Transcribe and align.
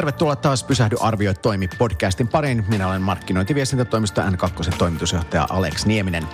Tervetuloa 0.00 0.36
taas 0.36 0.64
Pysähdy 0.64 0.96
arvioi 1.00 1.34
toimi 1.34 1.68
podcastin 1.78 2.28
pariin. 2.28 2.64
Minä 2.68 2.88
olen 2.88 3.02
markkinointiviestintätoimisto 3.02 4.20
N2 4.20 4.76
toimitusjohtaja 4.78 5.46
Alex 5.50 5.86
Nieminen. 5.86 6.26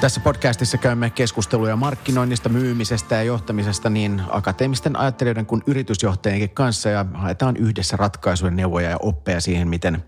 Tässä 0.00 0.20
podcastissa 0.20 0.78
käymme 0.78 1.10
keskusteluja 1.10 1.76
markkinoinnista, 1.76 2.48
myymisestä 2.48 3.14
ja 3.14 3.22
johtamisesta 3.22 3.90
niin 3.90 4.22
akateemisten 4.30 4.96
ajattelijoiden 4.96 5.46
kuin 5.46 5.62
yritysjohtajienkin 5.66 6.50
kanssa 6.50 6.88
ja 6.88 7.06
haetaan 7.14 7.56
yhdessä 7.56 7.96
ratkaisuja, 7.96 8.50
neuvoja 8.50 8.90
ja 8.90 8.96
oppeja 9.00 9.40
siihen, 9.40 9.68
miten 9.68 10.04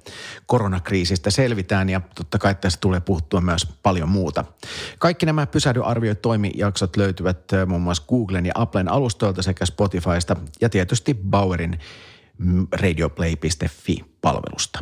koronakriisistä 0.46 1.30
selvitään 1.30 1.88
ja 1.88 2.00
totta 2.14 2.38
kai 2.38 2.54
tässä 2.54 2.78
tulee 2.80 3.00
puhuttua 3.00 3.40
myös 3.40 3.66
paljon 3.82 4.08
muuta. 4.08 4.44
Kaikki 4.98 5.26
nämä 5.26 5.46
Pysähdy 5.46 5.82
arvioi 5.84 6.14
toimi 6.14 6.50
jaksot 6.56 6.96
löytyvät 6.96 7.52
äh, 7.52 7.66
muun 7.66 7.82
muassa 7.82 8.04
Googlen 8.08 8.46
ja 8.46 8.52
Applen 8.54 8.88
alustoilta 8.88 9.42
sekä 9.42 9.66
Spotifysta 9.66 10.36
ja 10.60 10.68
tietysti 10.68 11.14
Bauerin 11.14 11.78
radioplay.fi-palvelusta. 12.72 14.78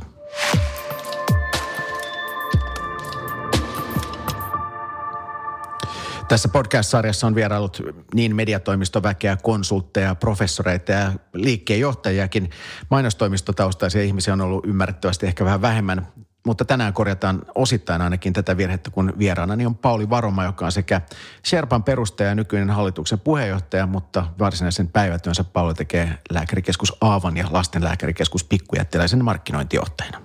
Tässä 6.28 6.48
podcast-sarjassa 6.48 7.26
on 7.26 7.34
vierailut 7.34 7.82
niin 8.14 8.36
mediatoimistoväkeä, 8.36 9.36
konsultteja, 9.36 10.14
professoreita 10.14 10.92
ja 10.92 11.12
liikkeenjohtajiakin. 11.34 12.50
Mainostoimistotaustaisia 12.90 14.02
ihmisiä 14.02 14.32
on 14.32 14.40
ollut 14.40 14.66
ymmärrettävästi 14.66 15.26
ehkä 15.26 15.44
vähän 15.44 15.62
vähemmän 15.62 16.06
mutta 16.46 16.64
tänään 16.64 16.92
korjataan 16.92 17.42
osittain 17.54 18.02
ainakin 18.02 18.32
tätä 18.32 18.56
virhettä, 18.56 18.90
kun 18.90 19.12
vieraana 19.18 19.56
niin 19.56 19.66
on 19.66 19.74
Pauli 19.74 20.10
Varoma, 20.10 20.44
joka 20.44 20.64
on 20.64 20.72
sekä 20.72 21.00
Sherpan 21.46 21.84
perustaja 21.84 22.28
ja 22.28 22.34
nykyinen 22.34 22.70
hallituksen 22.70 23.20
puheenjohtaja, 23.20 23.86
mutta 23.86 24.26
varsinaisen 24.38 24.88
päivätyönsä 24.88 25.44
Pauli 25.44 25.74
tekee 25.74 26.18
lääkärikeskus 26.30 26.96
Aavan 27.00 27.36
ja 27.36 27.46
lastenlääkärikeskus 27.50 28.44
Pikkujättiläisen 28.44 29.24
markkinointijohtajana. 29.24 30.20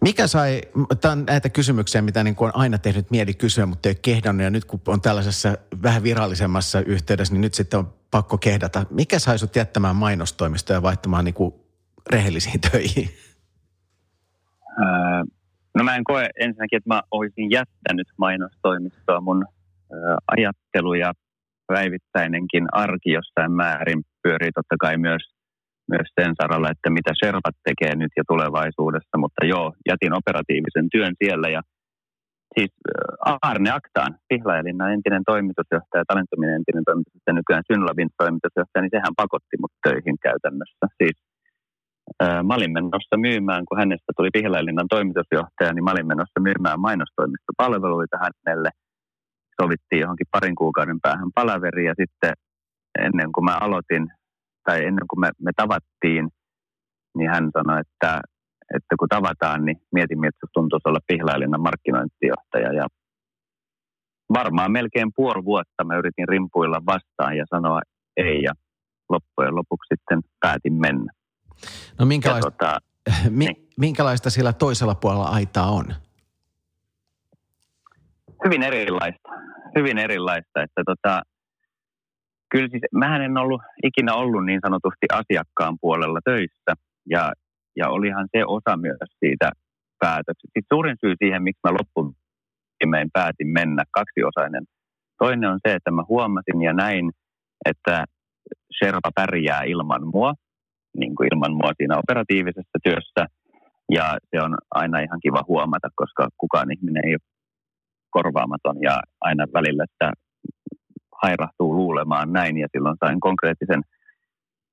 Mikä 0.00 0.26
sai, 0.26 0.60
tämä 1.00 1.12
on 1.12 1.24
näitä 1.26 1.48
kysymyksiä, 1.48 2.02
mitä 2.02 2.24
niin 2.24 2.36
kuin 2.36 2.48
on 2.48 2.56
aina 2.60 2.78
tehnyt 2.78 3.10
mieli 3.10 3.34
kysyä, 3.34 3.66
mutta 3.66 3.88
ei 3.88 3.90
ole 3.90 3.98
kehdannut. 4.02 4.44
Ja 4.44 4.50
nyt 4.50 4.64
kun 4.64 4.80
on 4.86 5.00
tällaisessa 5.00 5.54
vähän 5.82 6.02
virallisemmassa 6.02 6.80
yhteydessä, 6.80 7.34
niin 7.34 7.40
nyt 7.40 7.54
sitten 7.54 7.78
on 7.78 7.94
pakko 8.10 8.38
kehdata. 8.38 8.86
Mikä 8.90 9.18
sai 9.18 9.38
sut 9.38 9.56
jättämään 9.56 9.96
mainostoimistoja 9.96 10.76
ja 10.76 10.82
vaihtamaan 10.82 11.24
niin 11.24 11.34
kuin 11.34 11.54
rehellisiin 12.10 12.60
töihin? 12.60 13.08
No 15.74 15.84
mä 15.84 15.96
en 15.96 16.04
koe 16.04 16.28
ensinnäkin, 16.40 16.76
että 16.76 16.94
mä 16.94 17.02
olisin 17.10 17.50
jättänyt 17.50 18.08
mainostoimistoa. 18.18 19.20
Mun 19.20 19.46
ajattelu 20.36 20.94
ja 20.94 21.12
päivittäinenkin 21.66 22.66
arki 22.72 23.12
jossain 23.12 23.52
määrin 23.52 24.04
pyörii 24.22 24.52
totta 24.52 24.76
kai 24.80 24.96
myös 24.98 25.35
myös 25.92 26.08
sen 26.20 26.32
saralla, 26.40 26.70
että 26.70 26.90
mitä 26.90 27.10
Sherpat 27.14 27.56
tekee 27.68 27.94
nyt 27.96 28.12
ja 28.16 28.24
tulevaisuudessa, 28.28 29.16
mutta 29.22 29.46
joo, 29.52 29.66
jätin 29.90 30.12
operatiivisen 30.20 30.86
työn 30.92 31.14
siellä 31.22 31.48
ja 31.56 31.60
siis 32.54 32.72
äh, 33.28 33.36
Arne 33.50 33.70
Aktaan, 33.70 34.12
Pihlajalinnan 34.28 34.92
entinen 34.92 35.24
toimitusjohtaja, 35.32 36.08
talentuminen 36.10 36.54
entinen 36.60 36.84
toimitusjohtaja, 36.90 37.38
nykyään 37.38 37.68
Synlavin 37.70 38.10
toimitusjohtaja, 38.22 38.82
niin 38.82 38.96
sehän 38.96 39.18
pakotti 39.20 39.56
mut 39.60 39.74
töihin 39.84 40.18
käytännössä. 40.26 40.84
Siis 41.00 41.16
äh, 42.22 42.40
mä 42.46 42.54
olin 42.58 42.72
menossa 42.78 43.16
myymään, 43.26 43.62
kun 43.68 43.78
hänestä 43.82 44.10
tuli 44.16 44.30
Pihlajalinnan 44.36 44.92
toimitusjohtaja, 44.94 45.72
niin 45.72 45.84
mä 45.84 45.94
olin 45.94 46.12
menossa 46.12 46.38
myymään 46.48 46.80
mainostoimistopalveluita 46.86 48.16
hänelle. 48.24 48.70
Sovittiin 49.60 50.00
johonkin 50.04 50.32
parin 50.34 50.56
kuukauden 50.60 51.00
päähän 51.04 51.30
palaveri 51.34 51.84
ja 51.90 51.94
sitten 52.00 52.32
ennen 53.06 53.32
kuin 53.32 53.44
mä 53.44 53.56
aloitin 53.60 54.04
tai 54.66 54.78
ennen 54.84 55.06
kuin 55.10 55.20
me, 55.20 55.30
me 55.40 55.50
tavattiin, 55.56 56.28
niin 57.16 57.30
hän 57.30 57.50
sanoi, 57.52 57.80
että, 57.80 58.20
että 58.76 58.94
kun 58.98 59.08
tavataan, 59.08 59.64
niin 59.64 59.76
mietimme, 59.92 60.26
että 60.28 60.46
tuntuisi 60.54 60.88
olla 60.88 61.06
Pihlailinnan 61.06 61.60
markkinointijohtaja. 61.60 62.72
Ja 62.72 62.86
varmaan 64.32 64.72
melkein 64.72 65.10
puoli 65.16 65.44
vuotta 65.44 65.84
mä 65.84 65.96
yritin 65.96 66.28
rimpuilla 66.28 66.80
vastaan 66.86 67.36
ja 67.36 67.44
sanoa 67.50 67.80
ei, 68.16 68.42
ja 68.42 68.52
loppujen 69.08 69.56
lopuksi 69.56 69.94
sitten 69.94 70.20
päätin 70.40 70.74
mennä. 70.74 71.12
No 71.98 72.06
minkälaista, 72.06 72.50
tota, 72.50 72.78
mi, 73.30 73.44
niin. 73.44 73.68
minkälaista 73.78 74.30
siellä 74.30 74.52
toisella 74.52 74.94
puolella 74.94 75.28
aitaa 75.28 75.70
on? 75.70 75.84
Hyvin 78.44 78.62
erilaista. 78.62 79.28
Hyvin 79.78 79.98
erilaista, 79.98 80.62
että 80.62 80.82
tota, 80.86 81.22
Kyllä 82.50 82.68
siis, 82.70 82.82
mähän 82.94 83.22
en 83.22 83.36
ollut 83.38 83.62
ikinä 83.84 84.14
ollut 84.14 84.44
niin 84.44 84.60
sanotusti 84.66 85.06
asiakkaan 85.12 85.76
puolella 85.80 86.20
töissä 86.24 86.72
ja, 87.10 87.32
ja 87.76 87.88
olihan 87.88 88.28
se 88.36 88.44
osa 88.44 88.76
myös 88.76 89.10
siitä 89.18 89.50
päätöksestä. 89.98 90.52
Siis 90.52 90.66
suurin 90.72 90.96
syy 91.00 91.14
siihen, 91.18 91.42
miksi 91.42 91.60
mä 91.64 91.72
loppuun 91.72 92.14
päätin 93.12 93.48
mennä, 93.48 93.84
kaksiosainen. 93.90 94.64
Toinen 95.18 95.50
on 95.50 95.60
se, 95.68 95.74
että 95.74 95.90
mä 95.90 96.04
huomasin 96.08 96.62
ja 96.62 96.72
näin, 96.72 97.10
että 97.64 98.04
Sherpa 98.78 99.10
pärjää 99.14 99.62
ilman 99.62 100.06
mua, 100.06 100.34
niin 100.98 101.14
kuin 101.14 101.28
ilman 101.32 101.52
mua 101.52 101.70
siinä 101.76 101.98
operatiivisessa 101.98 102.78
työssä. 102.82 103.26
Ja 103.90 104.18
se 104.30 104.42
on 104.42 104.54
aina 104.70 104.98
ihan 105.00 105.20
kiva 105.22 105.44
huomata, 105.48 105.88
koska 105.94 106.28
kukaan 106.36 106.72
ihminen 106.72 107.06
ei 107.06 107.12
ole 107.12 107.20
korvaamaton 108.10 108.76
ja 108.82 109.00
aina 109.20 109.44
välillä 109.54 109.84
sitä 109.92 110.12
hairahtuu 111.22 111.72
luulemaan 111.96 112.32
näin 112.32 112.56
ja 112.58 112.68
silloin 112.72 112.96
sain 113.04 113.20
konkreettisen 113.20 113.82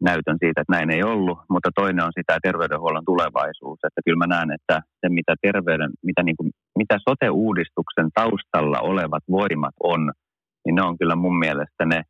näytön 0.02 0.38
siitä, 0.40 0.62
että 0.62 0.74
näin 0.76 0.90
ei 0.92 1.04
ollut, 1.04 1.40
mutta 1.50 1.70
toinen 1.76 2.06
on 2.06 2.12
sitä 2.20 2.38
terveydenhuollon 2.44 3.06
tulevaisuus, 3.06 3.80
että 3.88 4.02
kyllä 4.06 4.22
mä 4.24 4.28
näen, 4.36 4.52
että 4.52 4.76
se 5.02 5.10
mitä 5.10 5.34
terveyden, 5.42 5.92
mitä, 6.04 6.24
niin 6.24 6.38
kuin, 6.38 6.50
mitä 6.78 6.96
sote-uudistuksen 7.06 8.10
taustalla 8.14 8.80
olevat 8.80 9.24
voimat 9.32 9.76
on, 9.84 10.12
niin 10.66 10.76
ne 10.76 10.82
on 10.82 10.98
kyllä 10.98 11.16
mun 11.16 11.38
mielestä 11.40 11.86
ne 11.86 12.02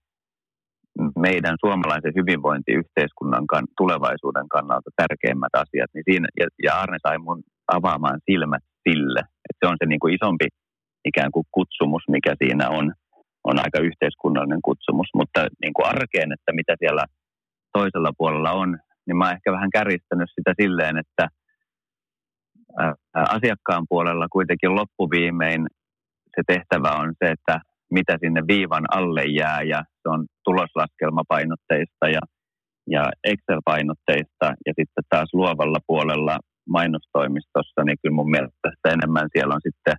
meidän 1.20 1.56
suomalaisen 1.64 2.14
hyvinvointiyhteiskunnan 2.20 3.48
kan, 3.48 3.66
tulevaisuuden 3.78 4.48
kannalta 4.56 4.90
tärkeimmät 4.96 5.54
asiat, 5.64 5.90
niin 5.94 6.06
siinä, 6.10 6.28
ja, 6.40 6.48
ja 6.64 6.72
Arne 6.82 6.98
sai 7.08 7.18
mun 7.18 7.44
avaamaan 7.68 8.20
silmät 8.32 8.64
sille, 8.90 9.20
että 9.20 9.60
se 9.60 9.66
on 9.72 9.78
se 9.80 9.86
niin 9.86 10.00
kuin 10.00 10.14
isompi 10.18 10.48
ikään 11.06 11.32
kuin 11.32 11.46
kutsumus, 11.52 12.04
mikä 12.08 12.34
siinä 12.44 12.70
on 12.70 12.94
on 13.44 13.60
aika 13.60 13.80
yhteiskunnallinen 13.80 14.62
kutsumus, 14.62 15.08
mutta 15.14 15.48
niin 15.62 15.74
kuin 15.74 15.86
arkeen, 15.86 16.32
että 16.32 16.52
mitä 16.54 16.76
siellä 16.80 17.06
toisella 17.74 18.12
puolella 18.18 18.52
on, 18.52 18.80
niin 19.06 19.18
mä 19.18 19.26
oon 19.26 19.34
ehkä 19.34 19.52
vähän 19.52 19.70
kärjistänyt 19.70 20.30
sitä 20.36 20.54
silleen, 20.62 20.98
että 20.98 21.28
asiakkaan 23.14 23.86
puolella 23.90 24.28
kuitenkin 24.32 24.76
loppuviimein 24.76 25.68
se 26.36 26.42
tehtävä 26.48 26.92
on 26.92 27.14
se, 27.24 27.32
että 27.32 27.60
mitä 27.92 28.18
sinne 28.20 28.42
viivan 28.48 28.86
alle 28.92 29.24
jää 29.24 29.62
ja 29.62 29.84
se 30.02 30.10
on 30.10 30.26
tuloslaskelmapainotteista 30.44 32.08
ja, 32.08 32.22
ja 32.90 33.12
Excel-painotteista 33.24 34.48
ja 34.66 34.74
sitten 34.80 35.04
taas 35.10 35.30
luovalla 35.34 35.80
puolella 35.88 36.40
mainostoimistossa, 36.70 37.84
niin 37.86 37.98
kyllä 38.02 38.16
mun 38.16 38.30
mielestä 38.30 38.70
enemmän 38.86 39.30
siellä 39.34 39.54
on 39.54 39.62
sitten, 39.64 39.96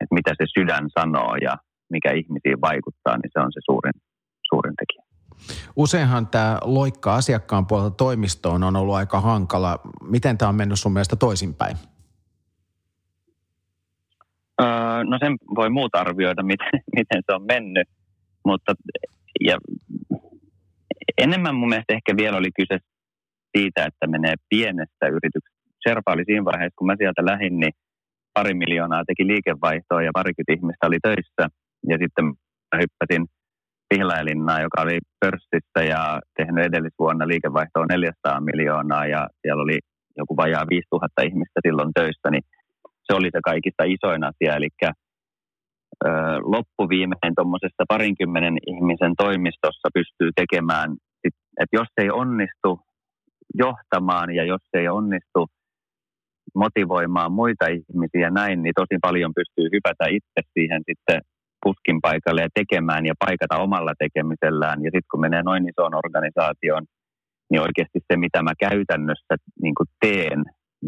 että 0.00 0.14
mitä 0.14 0.30
se 0.38 0.44
sydän 0.58 0.86
sanoo 0.98 1.36
ja 1.36 1.54
mikä 1.92 2.12
ihmisiin 2.12 2.60
vaikuttaa, 2.60 3.16
niin 3.16 3.30
se 3.32 3.40
on 3.40 3.52
se 3.52 3.60
suurin, 3.64 3.92
suurin 4.50 4.74
tekijä. 4.76 5.12
Useinhan 5.76 6.26
tämä 6.26 6.58
loikka 6.64 7.14
asiakkaan 7.14 7.66
puolelta 7.66 7.96
toimistoon 7.96 8.62
on 8.62 8.76
ollut 8.76 8.94
aika 8.94 9.20
hankala. 9.20 9.78
Miten 10.02 10.38
tämä 10.38 10.48
on 10.48 10.54
mennyt 10.54 10.80
sun 10.80 10.92
mielestä 10.92 11.16
toisinpäin? 11.16 11.76
Öö, 14.62 15.04
no 15.04 15.18
sen 15.20 15.36
voi 15.54 15.70
muut 15.70 15.94
arvioida, 15.94 16.42
miten, 16.52 16.80
miten 16.96 17.22
se 17.26 17.34
on 17.34 17.42
mennyt, 17.42 17.88
mutta 18.44 18.74
ja 19.40 19.58
enemmän 21.18 21.54
mun 21.54 21.68
mielestä 21.68 21.94
ehkä 21.94 22.16
vielä 22.16 22.36
oli 22.36 22.50
kyse 22.56 22.78
siitä, 23.56 23.84
että 23.84 24.06
menee 24.06 24.34
pienestä 24.48 25.06
yrityksestä. 25.06 25.62
Serpa 25.88 26.12
oli 26.12 26.24
siinä 26.26 26.44
vaiheessa, 26.44 26.76
kun 26.76 26.86
mä 26.86 26.96
sieltä 26.98 27.24
lähdin, 27.24 27.60
niin 27.60 27.72
pari 28.34 28.54
miljoonaa 28.54 29.04
teki 29.06 29.26
liikevaihtoa 29.26 30.02
ja 30.02 30.10
parikymmentä 30.14 30.52
ihmistä 30.52 30.86
oli 30.86 30.98
töissä– 31.02 31.48
ja 31.88 31.96
sitten 32.02 32.26
hyppäsin 32.80 33.26
Pihlailinnaa, 33.88 34.60
joka 34.60 34.82
oli 34.82 34.98
pörssissä 35.20 35.80
ja 35.94 36.20
tehnyt 36.36 36.64
edellisvuonna 36.64 37.28
liikevaihtoa 37.28 37.86
400 37.86 38.40
miljoonaa 38.40 39.06
ja 39.06 39.28
siellä 39.42 39.62
oli 39.62 39.78
joku 40.16 40.36
vajaa 40.36 40.64
5000 40.70 41.22
ihmistä 41.22 41.60
silloin 41.66 41.92
töissä, 41.94 42.30
niin 42.30 42.42
se 43.04 43.12
oli 43.14 43.28
se 43.32 43.40
kaikista 43.44 43.84
isoin 43.84 44.24
asia. 44.24 44.56
Eli 44.56 44.68
loppuviimein 46.54 47.34
tuommoisessa 47.36 47.84
parinkymmenen 47.88 48.56
ihmisen 48.66 49.14
toimistossa 49.18 49.88
pystyy 49.94 50.30
tekemään, 50.36 50.96
että 51.60 51.76
jos 51.80 51.88
ei 51.96 52.10
onnistu 52.10 52.80
johtamaan 53.54 54.34
ja 54.34 54.44
jos 54.44 54.62
ei 54.74 54.88
onnistu 54.88 55.46
motivoimaan 56.54 57.32
muita 57.32 57.66
ihmisiä 57.66 58.30
näin, 58.30 58.62
niin 58.62 58.72
tosi 58.76 58.98
paljon 59.00 59.32
pystyy 59.34 59.68
hypätä 59.72 60.04
itse 60.10 60.40
siihen 60.54 60.82
sitten 60.88 61.20
puskin 61.64 61.98
paikalle 62.06 62.40
ja 62.42 62.56
tekemään 62.60 63.06
ja 63.06 63.14
paikata 63.24 63.62
omalla 63.66 63.94
tekemisellään. 64.04 64.78
Ja 64.84 64.90
sitten 64.94 65.10
kun 65.10 65.24
menee 65.26 65.42
noin 65.42 65.68
isoon 65.70 65.94
organisaatioon, 66.02 66.84
niin 67.50 67.60
oikeasti 67.66 67.98
se, 68.08 68.14
mitä 68.16 68.42
mä 68.42 68.54
käytännössä 68.66 69.34
niin 69.62 69.74
teen, 70.00 70.40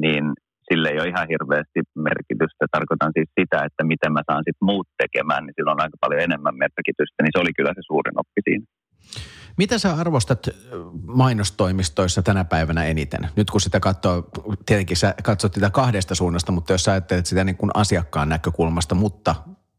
niin 0.02 0.24
sille 0.68 0.88
ei 0.88 1.00
ole 1.00 1.08
ihan 1.08 1.28
hirveästi 1.32 1.80
merkitystä. 2.08 2.64
Tarkoitan 2.76 3.12
siis 3.16 3.30
sitä, 3.40 3.58
että 3.68 3.82
miten 3.92 4.12
mä 4.12 4.22
saan 4.28 4.44
sitten 4.46 4.68
muut 4.70 4.88
tekemään, 5.02 5.42
niin 5.44 5.54
sillä 5.56 5.72
on 5.72 5.82
aika 5.82 5.96
paljon 6.00 6.20
enemmän 6.28 6.56
merkitystä, 6.64 7.18
niin 7.22 7.32
se 7.34 7.40
oli 7.42 7.52
kyllä 7.56 7.72
se 7.74 7.82
suurin 7.86 8.20
oppi 8.22 8.40
siinä. 8.44 8.66
Mitä 9.58 9.78
sä 9.78 9.94
arvostat 9.94 10.48
mainostoimistoissa 11.06 12.22
tänä 12.22 12.44
päivänä 12.44 12.84
eniten? 12.84 13.28
Nyt 13.36 13.50
kun 13.50 13.60
sitä 13.60 13.80
katsoo, 13.80 14.30
tietenkin 14.66 14.96
sä 14.96 15.14
katsot 15.22 15.54
sitä 15.54 15.70
kahdesta 15.70 16.14
suunnasta, 16.14 16.52
mutta 16.52 16.72
jos 16.72 16.84
sä 16.84 16.92
ajattelet 16.92 17.26
sitä 17.26 17.44
niin 17.44 17.56
kuin 17.56 17.70
asiakkaan 17.74 18.28
näkökulmasta, 18.28 18.94
mutta 18.94 19.34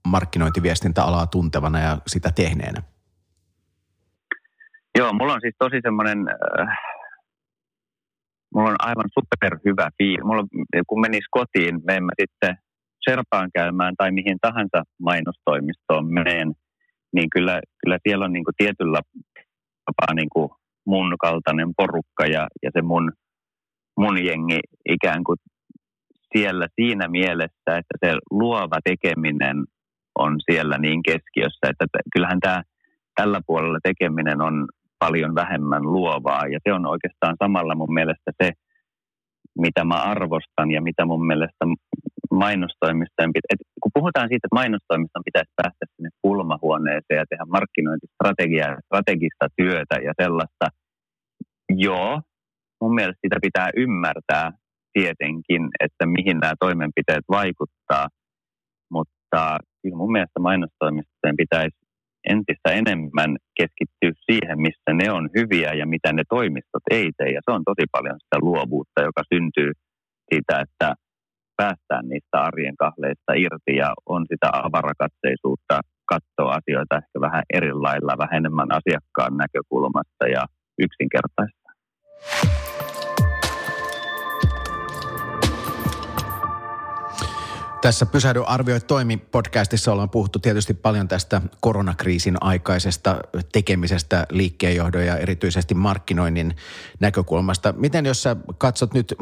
markkinointiviestintäalaa 0.05 1.27
tuntevana 1.27 1.79
ja 1.79 1.97
sitä 2.07 2.31
tehneenä? 2.35 2.81
Joo, 4.97 5.13
mulla 5.13 5.33
on 5.33 5.41
siis 5.41 5.55
tosi 5.59 5.79
semmoinen 5.83 6.25
äh, 6.59 6.67
mulla 8.55 8.69
on 8.69 8.75
aivan 8.79 9.09
superhyvä 9.17 9.89
fiilis. 9.97 10.23
Mulla, 10.23 10.43
kun 10.87 11.01
menis 11.01 11.25
kotiin, 11.31 11.81
me 11.87 11.95
emme 11.95 12.13
sitten 12.21 12.57
Serpaan 13.09 13.49
käymään 13.53 13.93
tai 13.97 14.11
mihin 14.11 14.37
tahansa 14.41 14.83
mainostoimistoon 14.99 16.13
menen, 16.13 16.53
niin 17.13 17.29
kyllä, 17.29 17.61
kyllä 17.83 17.97
siellä 18.03 18.25
on 18.25 18.33
niin 18.33 18.45
kuin 18.45 18.55
tietyllä 18.57 18.99
tapaa 19.85 20.13
niin 20.15 20.29
kuin 20.33 20.49
mun 20.85 21.15
kaltainen 21.19 21.71
porukka 21.77 22.25
ja, 22.25 22.47
ja 22.63 22.69
se 22.73 22.81
mun, 22.81 23.11
mun 23.99 24.25
jengi 24.25 24.59
ikään 24.89 25.23
kuin 25.23 25.37
siellä 26.37 26.67
siinä 26.75 27.07
mielessä, 27.07 27.69
että 27.79 27.95
se 28.05 28.13
luova 28.31 28.77
tekeminen 28.83 29.57
on 30.19 30.35
siellä 30.51 30.77
niin 30.77 31.03
keskiössä, 31.03 31.69
että 31.69 31.85
kyllähän 32.13 32.39
tämä 32.39 32.63
tällä 33.15 33.41
puolella 33.47 33.79
tekeminen 33.83 34.41
on, 34.41 34.67
paljon 34.99 35.35
vähemmän 35.35 35.83
luovaa. 35.83 36.47
Ja 36.47 36.59
se 36.63 36.73
on 36.73 36.85
oikeastaan 36.85 37.35
samalla 37.43 37.75
mun 37.75 37.93
mielestä 37.93 38.31
se, 38.43 38.51
mitä 39.57 39.83
mä 39.83 39.95
arvostan 39.95 40.71
ja 40.71 40.81
mitä 40.81 41.05
mun 41.05 41.27
mielestä 41.27 41.65
mainostoimistojen 42.31 43.33
pitää. 43.33 43.67
kun 43.81 43.91
puhutaan 43.93 44.27
siitä, 44.27 44.45
että 44.47 44.59
mainostoimiston 44.61 45.27
pitäisi 45.29 45.51
päästä 45.55 45.85
sinne 45.95 46.09
pulmahuoneeseen 46.21 47.19
ja 47.21 47.25
tehdä 47.29 47.45
markkinointistrategiaa, 47.45 48.81
strategista 48.85 49.45
työtä 49.57 49.95
ja 50.07 50.13
sellaista, 50.21 50.65
joo, 51.69 52.21
mun 52.81 52.95
mielestä 52.95 53.23
sitä 53.25 53.37
pitää 53.41 53.69
ymmärtää 53.75 54.51
tietenkin, 54.93 55.61
että 55.85 56.05
mihin 56.05 56.37
nämä 56.39 56.53
toimenpiteet 56.59 57.25
vaikuttaa, 57.29 58.07
mutta 58.91 59.14
kyllä 59.81 59.97
mun 59.97 60.11
mielestä 60.11 60.39
mainostoimistojen 60.39 61.37
pitäisi 61.37 61.77
entistä 62.29 62.69
enemmän 62.71 63.37
keskittyä 63.59 64.11
siihen, 64.25 64.61
missä 64.61 64.91
ne 64.93 65.11
on 65.11 65.29
hyviä 65.35 65.73
ja 65.73 65.85
mitä 65.87 66.13
ne 66.13 66.23
toimistot 66.29 66.85
ei 66.91 67.11
tee. 67.17 67.29
Ja 67.35 67.41
se 67.45 67.51
on 67.51 67.63
tosi 67.65 67.85
paljon 67.91 68.19
sitä 68.19 68.37
luovuutta, 68.39 69.01
joka 69.01 69.21
syntyy 69.33 69.71
siitä, 70.29 70.59
että 70.59 70.93
päästään 71.57 72.05
niistä 72.09 72.37
arjen 72.49 72.77
kahleista 72.77 73.33
irti 73.33 73.75
ja 73.75 73.93
on 74.05 74.25
sitä 74.31 74.49
avarakatseisuutta 74.53 75.79
katsoa 76.05 76.55
asioita 76.59 76.97
ehkä 76.97 77.17
vähän 77.21 77.43
eri 77.53 77.73
lailla, 77.73 78.17
vähän 78.17 78.37
enemmän 78.37 78.71
asiakkaan 78.71 79.37
näkökulmasta 79.37 80.27
ja 80.35 80.45
yksinkertaista. 80.85 81.69
Tässä 87.85 88.05
Pysähdy 88.05 88.43
arvioi 88.47 88.79
toimi 88.79 89.17
podcastissa 89.17 89.91
ollaan 89.91 90.09
puhuttu 90.09 90.39
tietysti 90.39 90.73
paljon 90.73 91.07
tästä 91.07 91.41
koronakriisin 91.61 92.37
aikaisesta 92.41 93.19
tekemisestä 93.51 94.25
liikkeenjohdon 94.29 95.05
ja 95.05 95.17
erityisesti 95.17 95.73
markkinoinnin 95.73 96.55
näkökulmasta. 96.99 97.73
Miten 97.77 98.05
jos 98.05 98.23
sä 98.23 98.35
katsot 98.57 98.93
nyt 98.93 99.15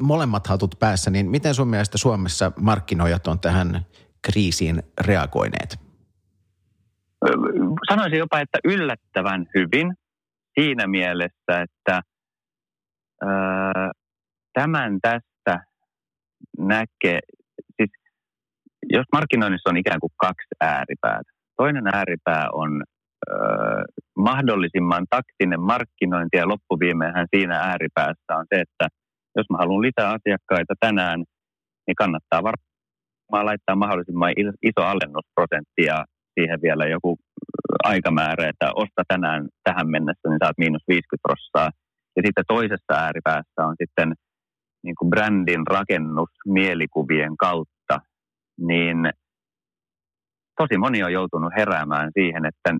molemmat 0.00 0.46
hatut 0.46 0.74
päässä, 0.78 1.10
niin 1.10 1.30
miten 1.30 1.54
sun 1.54 1.68
mielestä 1.68 1.98
Suomessa 1.98 2.52
markkinoijat 2.60 3.26
on 3.26 3.40
tähän 3.40 3.86
kriisiin 4.22 4.82
reagoineet? 5.00 5.78
Sanoisin 7.90 8.18
jopa, 8.18 8.40
että 8.40 8.58
yllättävän 8.64 9.46
hyvin 9.54 9.94
siinä 10.60 10.86
mielessä, 10.86 11.62
että 11.62 12.00
ää, 13.22 13.90
tämän 14.52 14.98
tästä 15.02 15.64
näkee, 16.58 17.20
jos 18.90 19.06
markkinoinnissa 19.12 19.70
on 19.70 19.76
ikään 19.76 20.00
kuin 20.00 20.12
kaksi 20.16 20.54
ääripäätä. 20.60 21.30
Toinen 21.56 21.86
ääripää 21.86 22.46
on 22.52 22.82
ö, 23.30 23.34
mahdollisimman 24.16 25.06
taktinen 25.10 25.60
markkinointi 25.60 26.36
ja 26.36 26.48
loppuviimeinhän 26.48 27.26
siinä 27.36 27.60
ääripäässä 27.60 28.36
on 28.36 28.46
se, 28.54 28.60
että 28.60 28.88
jos 29.36 29.46
mä 29.50 29.58
haluan 29.58 29.82
lisää 29.82 30.08
asiakkaita 30.16 30.74
tänään, 30.80 31.24
niin 31.86 31.96
kannattaa 31.96 32.42
varmaan 32.42 33.46
laittaa 33.46 33.76
mahdollisimman 33.76 34.32
iso 34.62 34.82
alennusprosentti 34.82 35.82
ja 35.86 36.04
siihen 36.34 36.62
vielä 36.62 36.86
joku 36.86 37.16
aikamäärä, 37.84 38.48
että 38.48 38.70
osta 38.74 39.02
tänään 39.08 39.48
tähän 39.64 39.90
mennessä, 39.90 40.28
niin 40.28 40.42
saat 40.44 40.58
miinus 40.58 40.82
50 40.88 41.22
prossaa. 41.22 41.70
Ja 42.16 42.22
sitten 42.26 42.44
toisessa 42.48 42.92
ääripäässä 43.04 43.60
on 43.68 43.74
sitten 43.82 44.14
niin 44.84 44.94
kuin 44.98 45.10
brändin 45.10 45.66
rakennus 45.66 46.30
mielikuvien 46.46 47.36
kautta 47.36 47.75
niin 48.58 49.10
tosi 50.56 50.78
moni 50.78 51.04
on 51.04 51.12
joutunut 51.12 51.52
heräämään 51.56 52.10
siihen, 52.14 52.46
että 52.46 52.70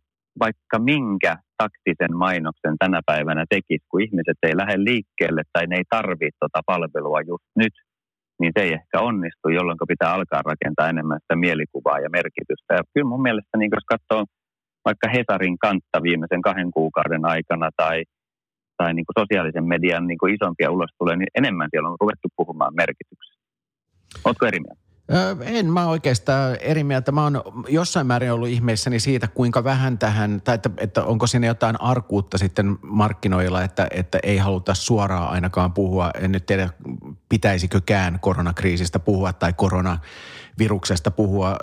vaikka 0.40 0.78
minkä 0.78 1.36
taktisen 1.56 2.16
mainoksen 2.16 2.76
tänä 2.78 3.00
päivänä 3.06 3.44
tekisi, 3.50 3.84
kun 3.90 4.02
ihmiset 4.02 4.38
ei 4.42 4.56
lähde 4.56 4.76
liikkeelle 4.76 5.42
tai 5.52 5.66
ne 5.66 5.76
ei 5.76 5.84
tarvitse 5.90 6.36
tuota 6.40 6.60
palvelua 6.66 7.20
just 7.20 7.48
nyt, 7.56 7.74
niin 8.40 8.52
se 8.58 8.64
ei 8.64 8.72
ehkä 8.72 9.00
onnistu, 9.00 9.48
jolloin 9.48 9.78
pitää 9.88 10.12
alkaa 10.12 10.42
rakentaa 10.44 10.88
enemmän 10.88 11.20
sitä 11.22 11.36
mielikuvaa 11.36 11.98
ja 11.98 12.10
merkitystä. 12.10 12.74
Ja 12.74 12.82
kyllä 12.94 13.08
mun 13.08 13.22
mielestä, 13.22 13.58
niin 13.58 13.70
jos 13.76 13.86
katsoo 13.94 14.24
vaikka 14.84 15.08
Hesarin 15.08 15.58
kantta 15.58 16.02
viimeisen 16.02 16.42
kahden 16.42 16.70
kuukauden 16.70 17.24
aikana 17.24 17.70
tai, 17.76 18.04
tai 18.76 18.94
niin 18.94 19.06
kuin 19.06 19.22
sosiaalisen 19.22 19.64
median 19.64 20.06
niin 20.06 20.18
kuin 20.18 20.34
isompia 20.34 20.70
ulos 20.70 20.90
tulee, 20.98 21.16
niin 21.16 21.32
enemmän 21.34 21.68
siellä 21.70 21.88
on 21.88 21.96
ruvettu 22.00 22.28
puhumaan 22.36 22.74
merkityksestä. 22.74 23.42
Oletko 24.24 24.46
eri 24.46 24.60
mieltä? 24.60 24.85
En 25.40 25.72
mä 25.72 25.86
oikeastaan 25.86 26.56
eri 26.60 26.84
mieltä. 26.84 27.12
Mä 27.12 27.22
oon 27.22 27.42
jossain 27.68 28.06
määrin 28.06 28.32
ollut 28.32 28.48
ihmeissäni 28.48 29.00
siitä, 29.00 29.28
kuinka 29.28 29.64
vähän 29.64 29.98
tähän, 29.98 30.40
tai 30.44 30.54
että, 30.54 30.70
että 30.78 31.04
onko 31.04 31.26
siinä 31.26 31.46
jotain 31.46 31.80
arkuutta 31.80 32.38
sitten 32.38 32.78
markkinoilla, 32.82 33.62
että, 33.62 33.86
että 33.90 34.18
ei 34.22 34.36
haluta 34.36 34.74
suoraan 34.74 35.28
ainakaan 35.28 35.72
puhua. 35.72 36.10
En 36.20 36.32
nyt 36.32 36.46
tiedä, 36.46 36.70
pitäisikökään 37.28 38.18
koronakriisistä 38.20 38.98
puhua 38.98 39.32
tai 39.32 39.52
koronaviruksesta 39.52 41.10
puhua 41.10 41.56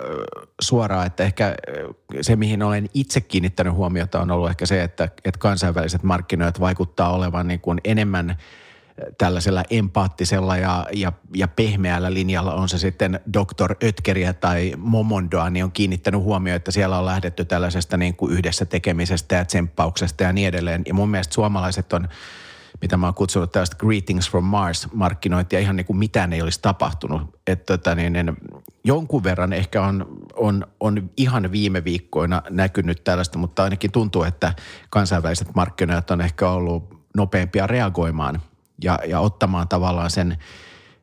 suoraan. 0.60 1.06
Että 1.06 1.24
ehkä 1.24 1.54
se, 2.20 2.36
mihin 2.36 2.62
olen 2.62 2.88
itse 2.94 3.20
kiinnittänyt 3.20 3.74
huomiota, 3.74 4.20
on 4.20 4.30
ollut 4.30 4.50
ehkä 4.50 4.66
se, 4.66 4.82
että, 4.82 5.04
että 5.04 5.38
kansainväliset 5.38 6.02
markkinoit 6.02 6.60
vaikuttaa 6.60 7.12
olevan 7.14 7.48
niin 7.48 7.60
kuin 7.60 7.80
enemmän– 7.84 8.36
tällaisella 9.18 9.62
empaattisella 9.70 10.56
ja, 10.56 10.86
ja, 10.92 11.12
ja 11.34 11.48
pehmeällä 11.48 12.14
linjalla, 12.14 12.54
on 12.54 12.68
se 12.68 12.78
sitten 12.78 13.20
Dr. 13.32 13.74
Ötkeriä 13.84 14.32
tai 14.32 14.72
Momondoa, 14.76 15.50
niin 15.50 15.64
on 15.64 15.72
kiinnittänyt 15.72 16.20
huomioon, 16.20 16.56
että 16.56 16.70
siellä 16.70 16.98
on 16.98 17.06
lähdetty 17.06 17.44
tällaisesta 17.44 17.96
niin 17.96 18.16
kuin 18.16 18.32
yhdessä 18.32 18.64
tekemisestä 18.64 19.34
ja 19.34 19.44
tsemppauksesta 19.44 20.22
ja 20.22 20.32
niin 20.32 20.48
edelleen. 20.48 20.82
Ja 20.86 20.94
mun 20.94 21.08
mielestä 21.08 21.34
suomalaiset 21.34 21.92
on, 21.92 22.08
mitä 22.80 22.96
mä 22.96 23.06
oon 23.06 23.14
kutsunut 23.14 23.52
tällaista 23.52 23.76
Greetings 23.76 24.30
from 24.30 24.44
Mars 24.44 24.88
markkinointia, 24.92 25.58
ihan 25.58 25.76
niin 25.76 25.86
kuin 25.86 25.96
mitään 25.96 26.32
ei 26.32 26.42
olisi 26.42 26.62
tapahtunut. 26.62 27.22
Että 27.46 27.76
tota, 27.76 27.94
niin, 27.94 28.12
niin, 28.12 28.36
jonkun 28.84 29.24
verran 29.24 29.52
ehkä 29.52 29.82
on, 29.82 30.06
on, 30.36 30.66
on 30.80 31.10
ihan 31.16 31.52
viime 31.52 31.84
viikkoina 31.84 32.42
näkynyt 32.50 33.04
tällaista, 33.04 33.38
mutta 33.38 33.64
ainakin 33.64 33.92
tuntuu, 33.92 34.22
että 34.22 34.54
kansainväliset 34.90 35.54
markkinoijat 35.54 36.10
on 36.10 36.20
ehkä 36.20 36.50
ollut 36.50 37.04
nopeampia 37.16 37.66
reagoimaan– 37.66 38.40
ja, 38.82 38.98
ja 39.06 39.20
ottamaan 39.20 39.68
tavallaan 39.68 40.10
sen 40.10 40.36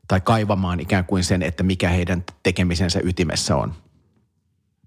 tai 0.07 0.21
kaivamaan 0.21 0.79
ikään 0.79 1.05
kuin 1.05 1.23
sen, 1.23 1.41
että 1.41 1.63
mikä 1.63 1.89
heidän 1.89 2.23
tekemisensä 2.43 2.99
ytimessä 3.03 3.55
on. 3.55 3.73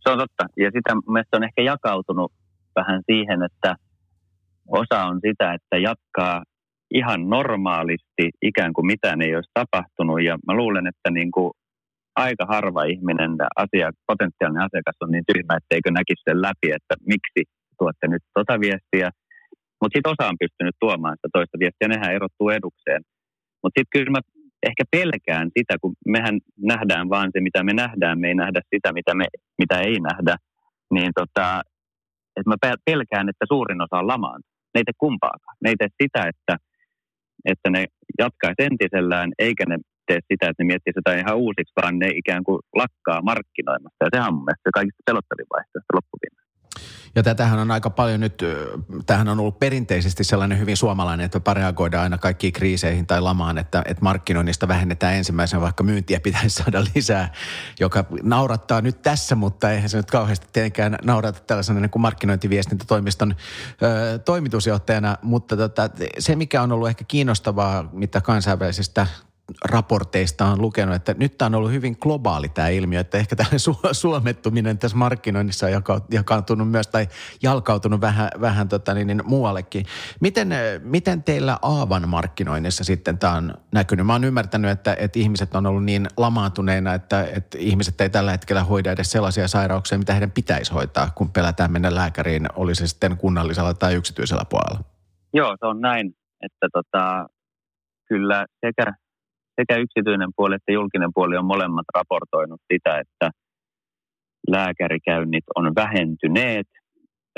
Se 0.01 0.11
on 0.11 0.19
totta. 0.19 0.47
Ja 0.57 0.71
sitä 0.75 0.95
mielestäni 0.95 1.39
on 1.39 1.45
ehkä 1.45 1.63
jakautunut 1.63 2.33
vähän 2.77 3.03
siihen, 3.07 3.43
että 3.43 3.77
osa 4.69 5.05
on 5.05 5.21
sitä, 5.27 5.55
että 5.55 5.77
jatkaa 5.79 6.43
ihan 6.95 7.31
normaalisti, 7.31 8.31
ikään 8.43 8.73
kuin 8.73 8.87
mitään 8.87 9.23
ei 9.23 9.35
olisi 9.35 9.51
tapahtunut. 9.55 10.23
Ja 10.23 10.39
mä 10.47 10.55
luulen, 10.55 10.87
että 10.87 11.11
niin 11.11 11.31
kuin 11.31 11.51
aika 12.17 12.47
harva 12.49 12.83
ihminen, 12.85 13.31
asia, 13.57 13.91
potentiaalinen 14.07 14.67
asiakas 14.67 14.97
on 15.01 15.11
niin 15.11 15.25
tyhmä, 15.33 15.57
etteikö 15.57 15.91
näkisi 15.91 16.23
sen 16.25 16.43
läpi, 16.43 16.69
että 16.79 16.95
miksi 17.07 17.41
tuotte 17.79 18.07
nyt 18.09 18.23
tota 18.35 18.61
viestiä. 18.61 19.11
Mutta 19.85 19.97
sitten 19.97 20.15
osa 20.15 20.31
on 20.33 20.43
pystynyt 20.45 20.77
tuomaan 20.81 21.17
sitä 21.17 21.29
toista 21.33 21.59
viestiä, 21.63 21.89
nehän 21.89 22.17
erottuu 22.19 22.49
edukseen. 22.59 23.03
Mutta 23.63 23.77
sitten 23.77 23.95
kyllä 23.95 24.11
mä 24.17 24.21
ehkä 24.69 24.85
pelkään 24.91 25.47
sitä, 25.59 25.75
kun 25.81 25.93
mehän 26.17 26.37
nähdään 26.73 27.07
vaan 27.15 27.31
se, 27.33 27.41
mitä 27.41 27.61
me 27.65 27.73
nähdään, 27.73 28.21
me 28.21 28.29
ei 28.29 28.35
nähdä 28.35 28.61
sitä, 28.75 28.89
mitä, 28.99 29.13
me, 29.15 29.27
mitä 29.63 29.77
ei 29.81 29.97
nähdä, 30.09 30.35
niin 30.95 31.11
tota, 31.21 31.47
että 32.37 32.51
mä 32.51 32.57
pelkään, 32.91 33.29
että 33.29 33.45
suurin 33.53 33.83
osa 33.85 33.97
on 34.03 34.09
lamaan. 34.13 34.41
Ne 34.75 34.79
ei 34.81 34.85
tee 34.85 35.03
kumpaakaan. 35.05 35.57
Ne 35.63 35.71
ei 35.71 35.77
tee 35.79 35.91
sitä, 36.03 36.21
että, 36.33 36.55
että 37.53 37.69
ne 37.71 37.87
jatkaisi 38.19 38.61
entisellään, 38.69 39.31
eikä 39.39 39.65
ne 39.69 39.77
tee 40.07 40.21
sitä, 40.31 40.45
että 40.49 40.61
ne 40.63 40.67
miettii 40.67 40.93
sitä 40.97 41.21
ihan 41.23 41.37
uusiksi, 41.45 41.77
vaan 41.83 41.99
ne 41.99 42.09
ikään 42.23 42.45
kuin 42.45 42.59
lakkaa 42.81 43.27
markkinoimasta. 43.31 44.05
Ja 44.05 44.13
sehän 44.15 44.29
on 44.29 44.35
mun 44.35 44.47
mielestä 44.47 44.79
kaikista 44.79 45.07
pelottavin 45.09 45.53
vaihtoehto 45.55 45.93
loppuviimein. 45.99 46.44
Ja 47.15 47.23
tätähän 47.23 47.59
on 47.59 47.71
aika 47.71 47.91
paljon 47.91 48.21
nyt, 48.21 48.43
tähän 49.07 49.29
on 49.29 49.41
ollut 49.41 49.59
perinteisesti 49.59 50.25
sellainen 50.25 50.59
hyvin 50.59 50.77
suomalainen, 50.77 51.25
että 51.25 51.41
pareagoidaan 51.41 52.03
aina 52.03 52.19
kaikkiin 52.19 52.53
kriiseihin 52.53 53.07
tai 53.07 53.21
lamaan, 53.21 53.59
että, 53.59 53.83
että 53.87 54.03
markkinoinnista 54.03 54.69
vähennetään 54.69 55.15
ensimmäisenä, 55.15 55.61
vaikka 55.61 55.85
myyntiä 55.85 56.21
pitäisi 56.21 56.49
saada 56.49 56.85
lisää, 56.95 57.33
joka 57.81 58.05
naurattaa 58.23 58.81
nyt 58.81 59.03
tässä, 59.03 59.35
mutta 59.35 59.71
eihän 59.71 59.89
se 59.89 59.97
nyt 59.97 60.11
kauheasti 60.11 60.47
tietenkään 60.53 60.99
naurata 61.05 61.41
tällaisena 61.41 61.81
niin 61.81 61.91
kuin 61.91 62.03
markkinointiviestintätoimiston 62.03 63.35
ö, 63.83 64.19
toimitusjohtajana, 64.19 65.17
mutta 65.23 65.57
tota, 65.57 65.91
se 66.19 66.37
mikä 66.37 66.63
on 66.63 66.73
ollut 66.73 66.89
ehkä 66.89 67.05
kiinnostavaa, 67.09 67.89
mitä 67.93 68.21
kansainvälisistä 68.21 69.07
raporteista 69.65 70.47
on 70.47 70.61
lukenut, 70.61 70.95
että 70.95 71.15
nyt 71.19 71.39
tämä 71.39 71.47
on 71.47 71.55
ollut 71.55 71.71
hyvin 71.71 71.97
globaali 72.01 72.49
tämä 72.49 72.69
ilmiö, 72.69 73.01
että 73.01 73.19
ehkä 73.19 73.37
tämä 73.37 73.49
su- 73.51 73.89
suomettuminen 73.93 74.79
tässä 74.79 74.97
markkinoinnissa 74.97 75.67
on 75.67 75.73
jakautunut 76.11 76.71
myös 76.71 76.87
tai 76.87 77.09
jalkautunut 77.43 78.01
vähän, 78.01 78.29
vähän 78.41 78.69
tota 78.69 78.95
niin, 78.95 79.07
niin, 79.07 79.23
muuallekin. 79.25 79.87
Miten, 80.21 80.49
miten 80.83 81.23
teillä 81.23 81.59
Aavan 81.63 82.09
markkinoinnissa 82.09 82.85
sitten 82.85 83.19
tämä 83.19 83.33
on 83.33 83.55
näkynyt? 83.73 84.07
Mä 84.07 84.13
oon 84.13 84.25
ymmärtänyt, 84.25 84.71
että, 84.71 84.97
että 84.99 85.19
ihmiset 85.19 85.55
on 85.55 85.67
ollut 85.67 85.85
niin 85.85 86.07
lamaantuneina, 86.17 86.95
että, 86.95 87.25
että 87.25 87.59
ihmiset 87.59 88.01
ei 88.01 88.11
tällä 88.11 88.31
hetkellä 88.31 88.65
hoida 88.65 88.93
edes 88.93 89.11
sellaisia 89.11 89.49
sairauksia, 89.49 89.99
mitä 89.99 90.13
heidän 90.13 90.31
pitäisi 90.31 90.73
hoitaa, 90.73 91.11
kun 91.15 91.33
pelätään 91.33 91.73
mennä 91.73 91.95
lääkäriin, 91.95 92.47
oli 92.57 92.75
se 92.75 92.87
sitten 92.87 93.17
kunnallisella 93.17 93.75
tai 93.75 93.95
yksityisellä 93.95 94.45
puolella. 94.51 94.81
Joo, 95.33 95.57
se 95.61 95.67
on 95.67 95.81
näin, 95.81 96.15
että 96.41 96.69
tota, 96.73 97.27
kyllä 98.09 98.47
sekä 98.67 98.93
sekä 99.61 99.77
yksityinen 99.77 100.31
puoli 100.37 100.55
että 100.55 100.73
julkinen 100.73 101.11
puoli 101.15 101.37
on 101.37 101.45
molemmat 101.45 101.87
raportoinut 101.95 102.61
sitä, 102.73 102.99
että 102.99 103.31
lääkärikäynnit 104.49 105.45
on 105.57 105.75
vähentyneet. 105.75 106.67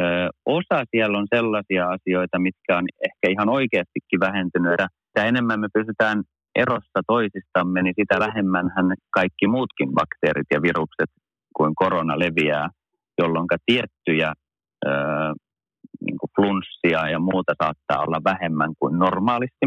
Ö, 0.00 0.04
osa 0.46 0.85
siellä 0.90 1.18
on 1.18 1.26
sellaisia 1.35 1.88
asioita, 1.88 2.38
mitkä 2.38 2.78
on 2.78 2.85
ehkä 3.06 3.26
ihan 3.35 3.49
oikeastikin 3.49 4.20
vähentynyt. 4.20 4.70
Mitä 4.70 5.28
enemmän 5.28 5.61
me 5.61 5.68
pysytään 5.75 6.23
erossa 6.54 7.00
toisistamme, 7.06 7.82
niin 7.82 7.94
sitä 8.00 8.18
vähemmän 8.18 8.66
kaikki 9.11 9.46
muutkin 9.46 9.90
bakteerit 9.94 10.46
ja 10.54 10.62
virukset 10.62 11.11
kuin 11.56 11.75
korona 11.75 12.18
leviää, 12.18 12.68
jolloin 13.18 13.46
tiettyjä 13.66 14.32
ö, 14.87 14.90
niin 16.00 16.18
flunssia 16.37 17.08
ja 17.08 17.18
muuta 17.18 17.52
saattaa 17.62 18.04
olla 18.06 18.20
vähemmän 18.25 18.73
kuin 18.78 18.99
normaalisti. 18.99 19.66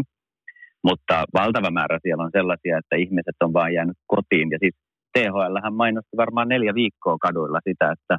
Mutta 0.84 1.24
valtava 1.34 1.70
määrä 1.70 1.98
siellä 2.02 2.24
on 2.24 2.30
sellaisia, 2.32 2.78
että 2.78 2.96
ihmiset 2.96 3.36
on 3.40 3.52
vain 3.52 3.74
jäänyt 3.74 3.96
kotiin. 4.06 4.50
Ja 4.50 4.58
siis 4.60 4.74
THL 5.18 5.70
mainosti 5.70 6.16
varmaan 6.16 6.48
neljä 6.48 6.74
viikkoa 6.74 7.16
kaduilla 7.18 7.60
sitä, 7.68 7.92
että 7.92 8.18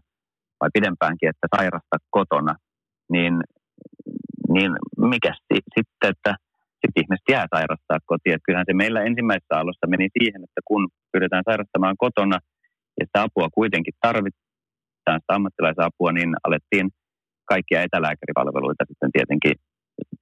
vai 0.61 0.69
pidempäänkin, 0.73 1.29
että 1.29 1.47
sairasta 1.55 1.97
kotona. 2.09 2.55
Niin, 3.11 3.33
niin 4.53 4.71
mikä 4.97 5.31
sitten, 5.53 6.09
että 6.13 6.35
sitten 6.81 7.03
ihmiset 7.03 7.27
jää 7.29 7.45
sairastaa 7.55 7.99
kotiin. 8.05 8.35
Että 8.35 8.45
kyllähän 8.45 8.69
se 8.69 8.73
meillä 8.73 9.01
ensimmäisessä 9.03 9.55
alussa 9.57 9.87
meni 9.87 10.07
siihen, 10.17 10.43
että 10.43 10.61
kun 10.65 10.89
pyritään 11.11 11.47
sairastamaan 11.49 11.95
kotona 11.97 12.37
ja 12.99 13.05
sitä 13.05 13.21
apua 13.21 13.49
kuitenkin 13.59 13.93
tarvitaan, 14.01 15.19
sitä 15.19 15.35
ammattilaisapua, 15.35 16.11
niin 16.11 16.31
alettiin 16.47 16.89
kaikkia 17.45 17.83
etälääkäripalveluita 17.87 18.83
sitten 18.87 19.11
tietenkin 19.17 19.53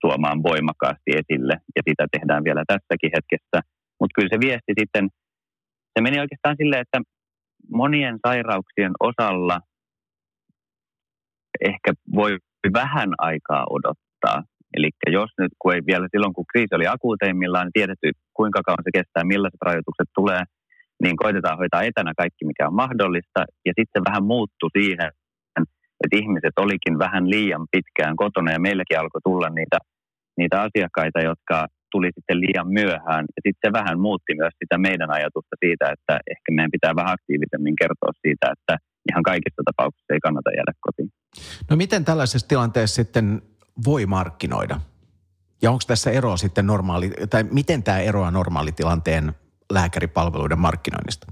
tuomaan 0.02 0.44
voimakkaasti 0.44 1.10
esille, 1.22 1.56
ja 1.76 1.82
sitä 1.90 2.06
tehdään 2.12 2.44
vielä 2.44 2.64
tässäkin 2.68 3.12
hetkessä. 3.16 3.60
Mutta 4.00 4.16
kyllä 4.16 4.30
se 4.34 4.40
viesti 4.46 4.74
sitten, 4.80 5.04
se 5.94 6.02
meni 6.02 6.20
oikeastaan 6.20 6.56
silleen, 6.58 6.82
että 6.82 7.00
monien 7.82 8.16
sairauksien 8.28 8.92
osalla 9.00 9.60
ehkä 11.72 11.94
voi 12.16 12.38
vähän 12.74 13.10
aikaa 13.18 13.66
odottaa. 13.70 14.44
Eli 14.76 14.90
jos 15.08 15.32
nyt, 15.38 15.52
kun 15.60 15.74
ei 15.74 15.82
vielä 15.88 16.08
silloin, 16.12 16.34
kun 16.34 16.50
kriisi 16.52 16.76
oli 16.76 16.88
akuuteimmillaan, 16.88 17.66
niin 17.66 17.78
tiedetty, 17.80 18.12
kuinka 18.34 18.62
kauan 18.66 18.84
se 18.84 18.92
kestää, 18.94 19.32
millaiset 19.34 19.66
rajoitukset 19.68 20.10
tulee, 20.16 20.44
niin 21.04 21.16
koitetaan 21.18 21.58
hoitaa 21.58 21.84
etänä 21.84 22.12
kaikki, 22.18 22.46
mikä 22.46 22.68
on 22.68 22.82
mahdollista. 22.84 23.42
Ja 23.66 23.74
sitten 23.80 24.04
vähän 24.08 24.24
muuttu 24.24 24.66
siihen, 24.78 25.12
että 26.04 26.18
ihmiset 26.22 26.56
olikin 26.64 27.00
vähän 27.00 27.30
liian 27.30 27.66
pitkään 27.72 28.16
kotona 28.16 28.52
ja 28.52 28.60
meilläkin 28.60 29.00
alkoi 29.00 29.22
tulla 29.24 29.50
niitä, 29.50 29.78
niitä 30.38 30.62
asiakkaita, 30.62 31.20
jotka 31.30 31.68
tuli 31.92 32.10
sitten 32.16 32.42
liian 32.42 32.68
myöhään. 32.80 33.26
Ja 33.36 33.42
sitten 33.46 33.64
se 33.64 33.74
vähän 33.80 34.00
muutti 34.00 34.34
myös 34.36 34.54
sitä 34.64 34.78
meidän 34.78 35.12
ajatusta 35.12 35.56
siitä, 35.66 35.86
että 35.96 36.14
ehkä 36.34 36.50
meidän 36.52 36.72
pitää 36.72 36.96
vähän 36.96 37.14
aktiivisemmin 37.14 37.76
kertoa 37.82 38.12
siitä, 38.22 38.46
että 38.56 38.78
ihan 39.12 39.24
kaikissa 39.24 39.62
tapauksissa 39.66 40.14
ei 40.14 40.20
kannata 40.20 40.50
jäädä 40.58 40.74
kotiin. 40.80 41.10
No 41.70 41.76
miten 41.76 42.06
tällaisessa 42.06 42.48
tilanteessa 42.48 42.96
sitten 42.96 43.42
voi 43.86 44.06
markkinoida? 44.06 44.80
Ja 45.62 45.72
onko 45.72 45.84
tässä 45.88 46.12
ero 46.12 46.38
sitten 46.38 46.68
normaali, 46.68 47.12
tai 47.30 47.44
miten 47.44 47.84
tämä 47.84 48.00
eroaa 48.00 48.32
normaalitilanteen 48.32 49.34
lääkäripalveluiden 49.74 50.60
markkinoinnista? 50.60 51.28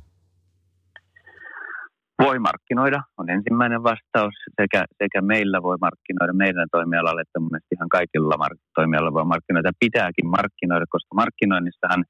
Voi 2.24 2.40
markkinoida, 2.40 3.00
on 3.20 3.30
ensimmäinen 3.30 3.84
vastaus. 3.84 4.36
Sekä, 4.62 4.86
sekä 5.02 5.22
meillä 5.22 5.64
voi 5.68 5.78
markkinoida 5.82 6.34
meidän 6.34 6.68
toimialalle, 6.72 7.22
että 7.22 7.40
mun 7.40 7.60
ihan 7.76 7.90
kaikilla 7.90 8.38
mark- 8.44 8.66
toimialalla 8.76 9.14
voi 9.14 9.26
markkinoida. 9.26 9.80
Pitääkin 9.80 10.28
markkinoida, 10.38 10.86
koska 10.90 11.16
markkinoinnissahan 11.16 12.04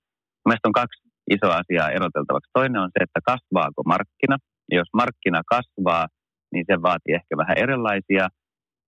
mielestäni 0.46 0.70
on 0.70 0.82
kaksi 0.82 1.02
isoa 1.36 1.62
asiaa 1.62 1.90
eroteltavaksi. 1.98 2.50
Toinen 2.54 2.82
on 2.82 2.92
se, 2.94 3.04
että 3.04 3.20
kasvaako 3.32 3.82
markkina. 3.94 4.38
Jos 4.80 4.90
markkina 5.02 5.42
kasvaa, 5.54 6.06
niin 6.54 6.66
se 6.70 6.76
vaatii 6.88 7.14
ehkä 7.20 7.34
vähän 7.42 7.58
erilaisia 7.64 8.26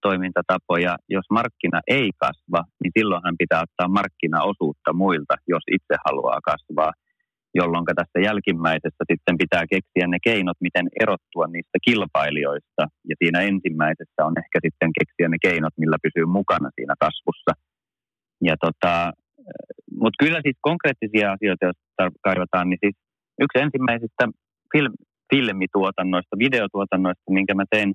toimintatapoja. 0.01 0.93
Jos 1.15 1.27
markkina 1.37 1.79
ei 1.87 2.09
kasva, 2.23 2.61
niin 2.81 2.93
silloinhan 2.97 3.35
pitää 3.41 3.63
ottaa 3.67 3.95
markkinaosuutta 3.99 4.91
muilta, 4.93 5.35
jos 5.53 5.63
itse 5.75 5.95
haluaa 6.05 6.39
kasvaa 6.51 6.91
jolloin 7.53 7.85
tässä 7.85 8.19
jälkimmäisessä 8.27 9.03
sitten 9.11 9.37
pitää 9.37 9.63
keksiä 9.73 10.07
ne 10.07 10.17
keinot, 10.23 10.57
miten 10.61 10.87
erottua 11.01 11.45
niistä 11.47 11.77
kilpailijoista. 11.85 12.83
Ja 13.09 13.15
siinä 13.19 13.39
ensimmäisessä 13.41 14.19
on 14.27 14.33
ehkä 14.41 14.57
sitten 14.65 14.91
keksiä 14.99 15.27
ne 15.29 15.37
keinot, 15.41 15.73
millä 15.77 15.97
pysyy 16.05 16.25
mukana 16.25 16.69
siinä 16.75 16.95
kasvussa. 16.99 17.51
Ja 18.47 18.55
tota, 18.65 19.11
mutta 20.01 20.19
kyllä 20.23 20.39
siis 20.43 20.57
konkreettisia 20.61 21.31
asioita, 21.31 21.65
joista 21.65 22.03
kaivataan, 22.27 22.69
niin 22.69 22.81
siis 22.83 22.95
yksi 23.43 23.59
ensimmäisistä 23.65 24.23
film, 24.73 24.93
filmituotannoista, 25.29 26.37
videotuotannoista, 26.45 27.31
minkä 27.37 27.53
mä 27.53 27.65
tein 27.69 27.93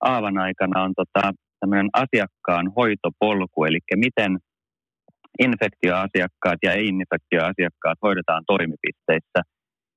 Aavan 0.00 0.38
aikana, 0.38 0.82
on 0.82 0.92
tota, 0.96 1.32
tämmöinen 1.60 1.90
asiakkaan 1.92 2.72
hoitopolku, 2.76 3.64
eli 3.64 3.78
miten– 3.96 4.38
infektioasiakkaat 5.38 6.60
ja 6.62 6.72
ei-infektioasiakkaat 6.72 7.98
hoidetaan 8.02 8.44
toimipisteissä. 8.46 9.40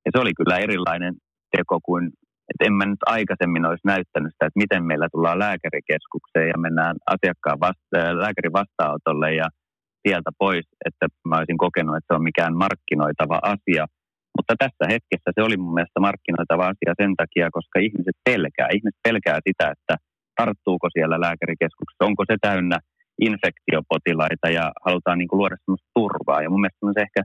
Ja 0.05 0.09
se 0.11 0.21
oli 0.21 0.33
kyllä 0.39 0.57
erilainen 0.57 1.13
teko 1.57 1.79
kuin, 1.87 2.03
että 2.49 2.65
en 2.65 2.73
mä 2.73 2.85
nyt 2.85 3.03
aikaisemmin 3.05 3.65
olisi 3.65 3.87
näyttänyt 3.93 4.31
sitä, 4.31 4.45
että 4.45 4.63
miten 4.63 4.83
meillä 4.83 5.07
tullaan 5.11 5.39
lääkärikeskukseen 5.39 6.47
ja 6.53 6.57
mennään 6.65 6.95
asiakkaan 7.15 7.59
vasta- 7.59 7.97
äh, 7.97 8.13
lääkärin 8.23 8.57
vastaanotolle 8.61 9.29
ja 9.41 9.47
sieltä 10.07 10.31
pois, 10.43 10.65
että 10.87 11.05
mä 11.29 11.37
olisin 11.37 11.63
kokenut, 11.65 11.95
että 11.95 12.09
se 12.09 12.17
on 12.17 12.29
mikään 12.29 12.55
markkinoitava 12.63 13.39
asia. 13.53 13.83
Mutta 14.37 14.53
tässä 14.63 14.85
hetkessä 14.93 15.29
se 15.35 15.41
oli 15.47 15.57
mun 15.57 15.73
mielestä 15.73 15.99
markkinoitava 16.07 16.65
asia 16.73 16.93
sen 17.01 17.13
takia, 17.21 17.55
koska 17.57 17.77
ihmiset 17.87 18.17
pelkää. 18.29 18.69
Ihmiset 18.77 18.99
pelkää 19.07 19.39
sitä, 19.47 19.65
että 19.75 19.95
tarttuuko 20.39 20.87
siellä 20.95 21.17
lääkärikeskuksessa, 21.25 22.09
onko 22.09 22.23
se 22.27 22.35
täynnä 22.41 22.77
infektiopotilaita 23.21 24.49
ja 24.49 24.71
halutaan 24.85 25.17
niin 25.17 25.27
kuin 25.27 25.37
luoda 25.37 25.55
sellaista 25.65 25.87
turvaa. 25.93 26.41
Ja 26.41 26.49
mun 26.49 26.61
mielestä 26.61 26.93
se 26.93 27.01
ehkä 27.01 27.21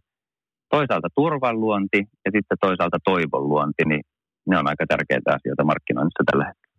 toisaalta 0.71 1.09
turvan 1.15 1.61
luonti 1.61 1.99
ja 2.25 2.31
sitten 2.35 2.59
toisaalta 2.61 2.99
toivon 3.05 3.49
luonti, 3.49 3.85
niin 3.87 4.03
ne 4.49 4.59
on 4.59 4.69
aika 4.69 4.85
tärkeitä 4.89 5.31
asioita 5.35 5.65
markkinoinnissa 5.65 6.25
tällä 6.31 6.45
hetkellä. 6.45 6.71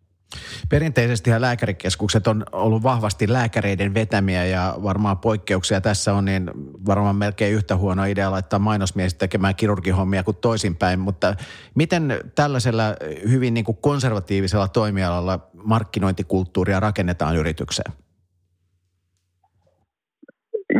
Perinteisesti 0.70 1.30
lääkärikeskukset 1.38 2.26
on 2.26 2.44
ollut 2.52 2.82
vahvasti 2.82 3.32
lääkäreiden 3.32 3.94
vetämiä 3.94 4.44
ja 4.44 4.74
varmaan 4.82 5.18
poikkeuksia 5.18 5.80
tässä 5.80 6.14
on, 6.14 6.24
niin 6.24 6.50
varmaan 6.86 7.16
melkein 7.16 7.54
yhtä 7.54 7.76
huono 7.76 8.04
idea 8.04 8.30
laittaa 8.30 8.58
mainosmies 8.58 9.14
tekemään 9.14 9.54
kirurgihommia 9.54 10.22
kuin 10.22 10.36
toisinpäin, 10.36 10.98
mutta 10.98 11.34
miten 11.74 12.20
tällaisella 12.34 12.82
hyvin 13.30 13.54
niin 13.54 13.64
kuin 13.64 13.78
konservatiivisella 13.80 14.68
toimialalla 14.68 15.50
markkinointikulttuuria 15.64 16.80
rakennetaan 16.80 17.36
yritykseen? 17.36 17.92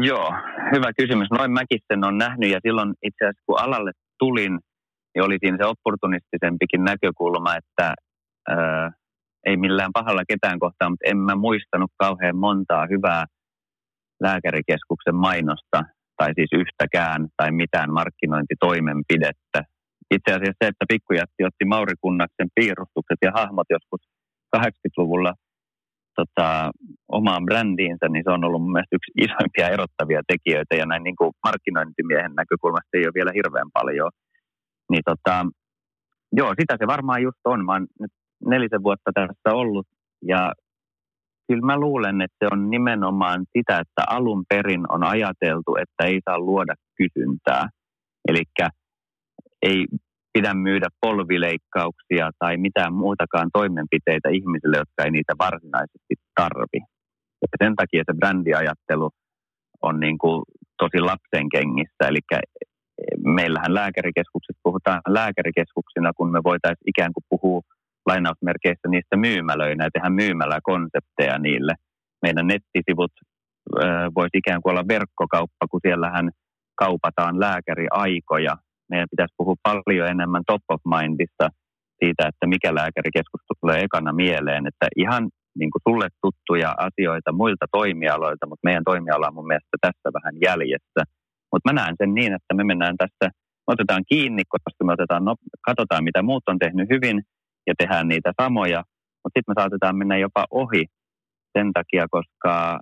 Joo, 0.04 0.32
hyvä 0.74 0.90
kysymys. 0.98 1.28
Noin 1.30 1.52
mäkin 1.52 1.80
sen 1.92 2.04
on 2.04 2.18
nähnyt 2.18 2.50
ja 2.50 2.58
silloin 2.66 2.94
itse 3.02 3.24
asiassa 3.24 3.42
kun 3.46 3.60
alalle 3.60 3.92
tulin, 4.18 4.58
niin 5.14 5.22
oli 5.24 5.36
siinä 5.40 5.56
se 5.60 5.66
opportunistisempikin 5.66 6.84
näkökulma, 6.84 7.56
että 7.56 7.94
ää, 8.48 8.90
ei 9.46 9.56
millään 9.56 9.90
pahalla 9.92 10.22
ketään 10.28 10.58
kohtaan, 10.58 10.92
mutta 10.92 11.10
en 11.10 11.18
mä 11.18 11.34
muistanut 11.34 11.90
kauhean 11.96 12.36
montaa 12.36 12.86
hyvää 12.90 13.24
lääkärikeskuksen 14.20 15.14
mainosta, 15.14 15.78
tai 16.16 16.30
siis 16.34 16.50
yhtäkään, 16.52 17.28
tai 17.36 17.50
mitään 17.52 17.92
markkinointitoimenpidettä. 17.92 19.58
Itse 20.10 20.30
asiassa 20.30 20.62
se, 20.62 20.68
että 20.68 20.84
pikkujätti 20.88 21.44
otti 21.44 21.64
Mauri 21.64 21.94
Kunnaksen 22.00 22.48
piirustukset 22.54 23.18
ja 23.22 23.32
hahmot 23.34 23.66
joskus 23.70 24.00
80-luvulla 24.56 25.32
tota, 26.14 26.70
omaan 27.08 27.44
brändiinsä, 27.44 28.08
niin 28.08 28.24
se 28.24 28.30
on 28.30 28.44
ollut 28.44 28.62
mun 28.62 28.72
mielestä 28.72 28.96
yksi 28.96 29.12
isoimpia 29.16 29.68
erottavia 29.68 30.22
tekijöitä, 30.26 30.74
ja 30.76 30.86
näin 30.86 31.02
niin 31.02 31.16
kuin 31.16 31.32
markkinointimiehen 31.44 32.34
näkökulmasta 32.34 32.94
ei 32.94 33.06
ole 33.06 33.14
vielä 33.14 33.32
hirveän 33.34 33.70
paljon. 33.72 34.10
Niin 34.90 35.02
tota, 35.04 35.46
joo, 36.32 36.54
sitä 36.60 36.76
se 36.78 36.86
varmaan 36.86 37.22
just 37.22 37.42
on. 37.44 37.64
Mä 37.64 37.72
oon 37.72 37.86
nyt 38.00 38.12
nelisen 38.46 38.82
vuotta 38.82 39.10
tässä 39.14 39.56
ollut 39.60 39.86
ja 40.26 40.52
kyllä 41.48 41.66
mä 41.66 41.76
luulen, 41.76 42.20
että 42.20 42.36
se 42.38 42.48
on 42.52 42.70
nimenomaan 42.70 43.46
sitä, 43.58 43.78
että 43.78 44.02
alun 44.08 44.44
perin 44.48 44.92
on 44.92 45.04
ajateltu, 45.04 45.76
että 45.76 46.04
ei 46.04 46.20
saa 46.24 46.38
luoda 46.38 46.74
kysyntää. 46.96 47.68
Eli 48.28 48.42
ei 49.62 49.86
pidä 50.32 50.54
myydä 50.54 50.88
polvileikkauksia 51.00 52.30
tai 52.38 52.56
mitään 52.56 52.94
muutakaan 52.94 53.50
toimenpiteitä 53.52 54.28
ihmisille, 54.28 54.76
jotka 54.76 55.04
ei 55.04 55.10
niitä 55.10 55.34
varsinaisesti 55.38 56.14
tarvi. 56.34 56.80
Ja 57.42 57.48
sen 57.64 57.76
takia 57.76 58.02
se 58.06 58.14
brändiajattelu 58.18 59.10
on 59.82 60.00
niin 60.00 60.18
kuin 60.18 60.42
tosi 60.78 61.00
lapsen 61.00 61.48
kengissä. 61.48 62.02
Eli 62.08 62.18
meillähän 63.24 63.74
lääkärikeskukset 63.74 64.56
puhutaan 64.62 65.00
lääkärikeskuksina, 65.08 66.12
kun 66.16 66.32
me 66.32 66.40
voitaisiin 66.44 66.90
ikään 66.92 67.12
kuin 67.12 67.24
puhua 67.30 67.60
lainausmerkeissä 68.06 68.88
niistä 68.88 69.16
myymälöinä 69.16 69.84
ja 69.84 69.90
tehdä 69.92 70.10
myymäläkonsepteja 70.10 71.38
niille. 71.38 71.74
Meidän 72.22 72.46
nettisivut 72.46 73.12
voisi 74.14 74.38
ikään 74.38 74.62
kuin 74.62 74.70
olla 74.70 74.88
verkkokauppa, 74.88 75.66
kun 75.70 75.80
siellähän 75.82 76.30
kaupataan 76.74 77.40
lääkäriaikoja. 77.40 78.56
Meidän 78.90 79.08
pitäisi 79.10 79.34
puhua 79.36 79.54
paljon 79.62 80.08
enemmän 80.08 80.42
top 80.46 80.62
of 80.68 80.80
mindista 80.96 81.48
siitä, 81.98 82.22
että 82.28 82.46
mikä 82.46 82.74
lääkärikeskus 82.74 83.42
tulee 83.60 83.80
ekana 83.80 84.12
mieleen. 84.12 84.66
Että 84.66 84.86
ihan 84.96 85.22
niin 85.58 85.70
kuin 85.70 85.82
sulle 85.88 86.08
tuttuja 86.22 86.74
asioita 86.86 87.32
muilta 87.32 87.66
toimialoilta, 87.72 88.46
mutta 88.46 88.66
meidän 88.68 88.84
toimiala 88.84 89.28
on 89.28 89.34
mun 89.34 89.46
mielestä 89.46 89.76
tässä 89.80 90.08
vähän 90.16 90.34
jäljessä. 90.46 91.02
Mutta 91.52 91.68
mä 91.68 91.72
näen 91.80 91.94
sen 91.98 92.14
niin, 92.14 92.32
että 92.32 92.54
me 92.54 92.64
mennään 92.64 92.96
tästä, 92.96 93.26
me 93.66 93.70
otetaan 93.74 94.04
kiinni, 94.08 94.42
koska 94.48 94.84
me 94.84 94.92
otetaan, 94.92 95.24
no, 95.24 95.34
katsotaan 95.68 96.04
mitä 96.04 96.22
muut 96.22 96.42
on 96.46 96.58
tehnyt 96.58 96.88
hyvin, 96.90 97.22
ja 97.66 97.74
tehdään 97.78 98.08
niitä 98.08 98.32
samoja, 98.42 98.80
mutta 99.22 99.38
sitten 99.38 99.50
me 99.52 99.60
saatetaan 99.60 99.96
mennä 99.96 100.16
jopa 100.16 100.44
ohi 100.50 100.84
sen 101.58 101.72
takia, 101.72 102.06
koska 102.10 102.80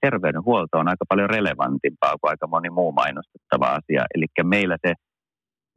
terveydenhuolto 0.00 0.78
on 0.78 0.88
aika 0.88 1.04
paljon 1.08 1.30
relevantimpaa 1.30 2.14
kuin 2.20 2.30
aika 2.30 2.46
moni 2.46 2.70
muu 2.70 2.92
mainostettava 2.92 3.66
asia. 3.66 4.04
Eli 4.14 4.26
meillä 4.44 4.76
se 4.86 4.94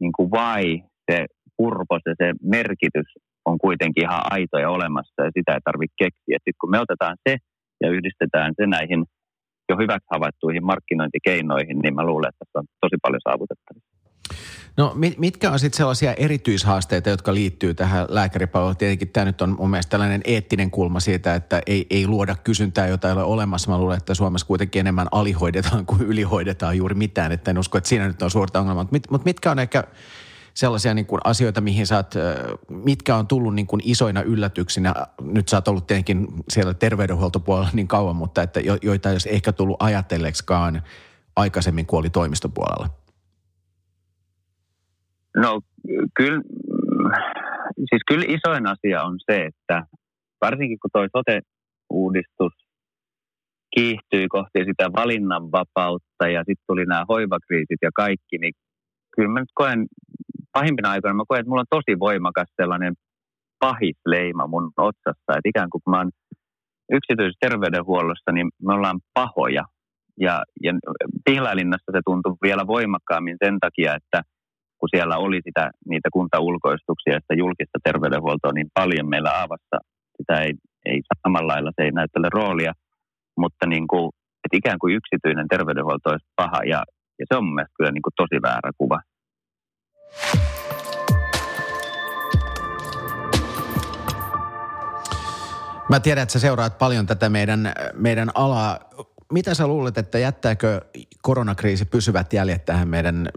niin 0.00 0.12
kuin 0.16 0.30
vai, 0.30 0.82
se 1.10 1.26
purpos 1.56 2.02
ja 2.06 2.14
se 2.18 2.32
merkitys 2.42 3.06
on 3.44 3.58
kuitenkin 3.58 4.04
ihan 4.04 4.22
aito 4.30 4.58
ja 4.58 4.70
olemassa 4.70 5.22
ja 5.24 5.30
sitä 5.36 5.52
ei 5.52 5.60
tarvitse 5.64 5.94
keksiä. 5.98 6.36
Sitten 6.36 6.60
kun 6.60 6.70
me 6.70 6.80
otetaan 6.80 7.16
se 7.28 7.36
ja 7.80 7.90
yhdistetään 7.90 8.52
se 8.56 8.66
näihin 8.66 9.04
jo 9.68 9.76
hyväksi 9.76 10.08
havaittuihin 10.12 10.64
markkinointikeinoihin, 10.64 11.78
niin 11.78 11.94
mä 11.94 12.04
luulen, 12.04 12.28
että 12.28 12.44
tässä 12.44 12.58
on 12.58 12.66
tosi 12.80 12.96
paljon 13.02 13.20
saavutettavissa. 13.28 13.99
No 14.76 14.92
mitkä 15.18 15.50
on 15.50 15.58
sitten 15.58 15.76
sellaisia 15.76 16.14
erityishaasteita, 16.14 17.10
jotka 17.10 17.34
liittyy 17.34 17.74
tähän 17.74 18.06
lääkäripalveluun? 18.08 18.76
Tietenkin 18.76 19.08
tämä 19.08 19.24
nyt 19.24 19.42
on 19.42 19.56
mun 19.58 19.70
mielestä 19.70 19.90
tällainen 19.90 20.20
eettinen 20.24 20.70
kulma 20.70 21.00
siitä, 21.00 21.34
että 21.34 21.62
ei, 21.66 21.86
ei 21.90 22.06
luoda 22.06 22.36
kysyntää, 22.44 22.86
jota 22.86 23.08
ei 23.08 23.12
ole 23.12 23.22
olemassa. 23.22 23.70
Mä 23.70 23.78
luulen, 23.78 23.96
että 23.96 24.14
Suomessa 24.14 24.46
kuitenkin 24.46 24.80
enemmän 24.80 25.08
alihoidetaan 25.12 25.86
kuin 25.86 26.02
ylihoidetaan 26.02 26.76
juuri 26.76 26.94
mitään. 26.94 27.32
Että 27.32 27.50
en 27.50 27.58
usko, 27.58 27.78
että 27.78 27.88
siinä 27.88 28.06
nyt 28.06 28.22
on 28.22 28.30
suurta 28.30 28.60
ongelmaa. 28.60 28.84
Mutta 28.84 28.92
mit, 28.92 29.10
mut 29.10 29.24
mitkä 29.24 29.50
on 29.50 29.58
ehkä 29.58 29.84
sellaisia 30.54 30.94
niin 30.94 31.06
kuin 31.06 31.20
asioita, 31.24 31.60
mihin 31.60 31.86
sä 31.86 31.96
oot, 31.96 32.14
mitkä 32.68 33.16
on 33.16 33.26
tullut 33.26 33.54
niin 33.54 33.66
kuin 33.66 33.82
isoina 33.84 34.22
yllätyksinä? 34.22 34.94
Nyt 35.20 35.48
sä 35.48 35.56
oot 35.56 35.68
ollut 35.68 35.86
tietenkin 35.86 36.28
siellä 36.48 36.74
terveydenhuoltopuolella 36.74 37.70
niin 37.72 37.88
kauan, 37.88 38.16
mutta 38.16 38.42
että 38.42 38.60
jo, 38.60 38.78
joita 38.82 39.08
ei 39.08 39.14
olisi 39.14 39.34
ehkä 39.34 39.52
tullut 39.52 39.82
ajatelleeksikaan 39.82 40.82
aikaisemmin 41.36 41.86
kuin 41.86 41.98
oli 41.98 42.10
toimistopuolella. 42.10 42.99
No 45.36 45.60
kyllä, 46.16 46.40
siis 47.76 48.02
kyllä 48.08 48.24
isoin 48.28 48.66
asia 48.66 49.02
on 49.02 49.18
se, 49.30 49.36
että 49.46 49.86
varsinkin 50.40 50.78
kun 50.82 50.90
tuo 50.92 51.06
sote-uudistus 51.16 52.52
kiihtyi 53.74 54.28
kohti 54.28 54.64
sitä 54.64 54.92
valinnanvapautta 54.96 56.28
ja 56.28 56.40
sitten 56.40 56.64
tuli 56.66 56.84
nämä 56.86 57.04
hoivakriisit 57.08 57.78
ja 57.82 57.90
kaikki, 57.94 58.38
niin 58.38 58.52
kyllä 59.16 59.28
mä 59.28 59.40
nyt 59.40 59.48
koen, 59.54 59.86
pahimpina 60.52 60.90
aikoina 60.90 61.14
mä 61.14 61.22
koen, 61.28 61.40
että 61.40 61.48
mulla 61.48 61.60
on 61.60 61.76
tosi 61.82 61.98
voimakas 61.98 62.48
sellainen 62.62 62.94
pahisleima 63.58 64.46
mun 64.46 64.72
otsassa, 64.76 65.30
että 65.36 65.48
ikään 65.48 65.70
kuin 65.70 65.82
kun 65.84 65.90
mä 65.90 65.98
oon 65.98 66.10
yksityisessä 66.92 67.48
terveydenhuollossa, 67.48 68.32
niin 68.32 68.48
me 68.62 68.72
ollaan 68.72 69.00
pahoja. 69.14 69.64
Ja, 70.20 70.42
ja 70.62 70.72
se 71.92 72.00
tuntuu 72.04 72.36
vielä 72.42 72.66
voimakkaammin 72.66 73.36
sen 73.44 73.58
takia, 73.60 73.94
että– 73.94 74.22
kun 74.80 74.88
siellä 74.94 75.16
oli 75.16 75.40
sitä, 75.44 75.70
niitä 75.88 76.08
kuntaulkoistuksia 76.12 77.12
ja 77.14 77.20
sitä 77.20 77.34
julkista 77.42 77.78
terveydenhuoltoa 77.84 78.52
niin 78.54 78.70
paljon 78.74 79.08
meillä 79.08 79.30
Aavassa, 79.30 79.76
sitä 80.16 80.34
ei, 80.44 80.52
ei 80.86 81.00
samalla 81.22 81.52
lailla, 81.52 81.72
se 81.76 81.82
ei 81.84 81.90
näyttele 81.90 82.28
roolia, 82.32 82.72
mutta 83.36 83.66
niin 83.66 83.86
kuin, 83.86 84.06
että 84.44 84.56
ikään 84.56 84.78
kuin 84.78 84.94
yksityinen 84.94 85.48
terveydenhuolto 85.48 86.10
olisi 86.10 86.26
paha 86.36 86.60
ja, 86.72 86.82
ja 87.18 87.24
se 87.28 87.36
on 87.36 87.44
mun 87.44 87.54
mielestä 87.54 87.78
kyllä 87.78 87.92
niin 87.92 88.06
kuin 88.06 88.14
tosi 88.16 88.42
väärä 88.42 88.70
kuva. 88.78 88.98
Mä 95.90 96.00
tiedän, 96.00 96.22
että 96.22 96.32
sä 96.32 96.38
seuraat 96.38 96.78
paljon 96.78 97.06
tätä 97.06 97.28
meidän, 97.28 97.72
meidän 97.94 98.30
alaa 98.34 98.78
mitä 99.30 99.54
sä 99.54 99.66
luulet, 99.66 99.98
että 99.98 100.18
jättääkö 100.18 100.80
koronakriisi 101.22 101.84
pysyvät 101.84 102.32
jäljet 102.32 102.64
tähän 102.64 102.88
meidän 102.88 103.28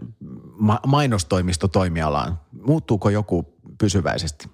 ma- 0.58 0.80
mainostoimistotoimialaan? 0.86 2.38
Muuttuuko 2.66 3.10
joku 3.10 3.54
pysyväisesti? 3.80 4.48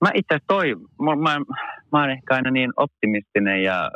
Mä 0.00 0.10
itse 0.14 0.38
toi, 0.46 0.74
mä, 1.02 1.16
mä, 1.16 1.40
mä 1.92 2.02
olen 2.02 2.10
ehkä 2.10 2.34
aina 2.34 2.50
niin 2.50 2.70
optimistinen 2.76 3.62
ja 3.62 3.90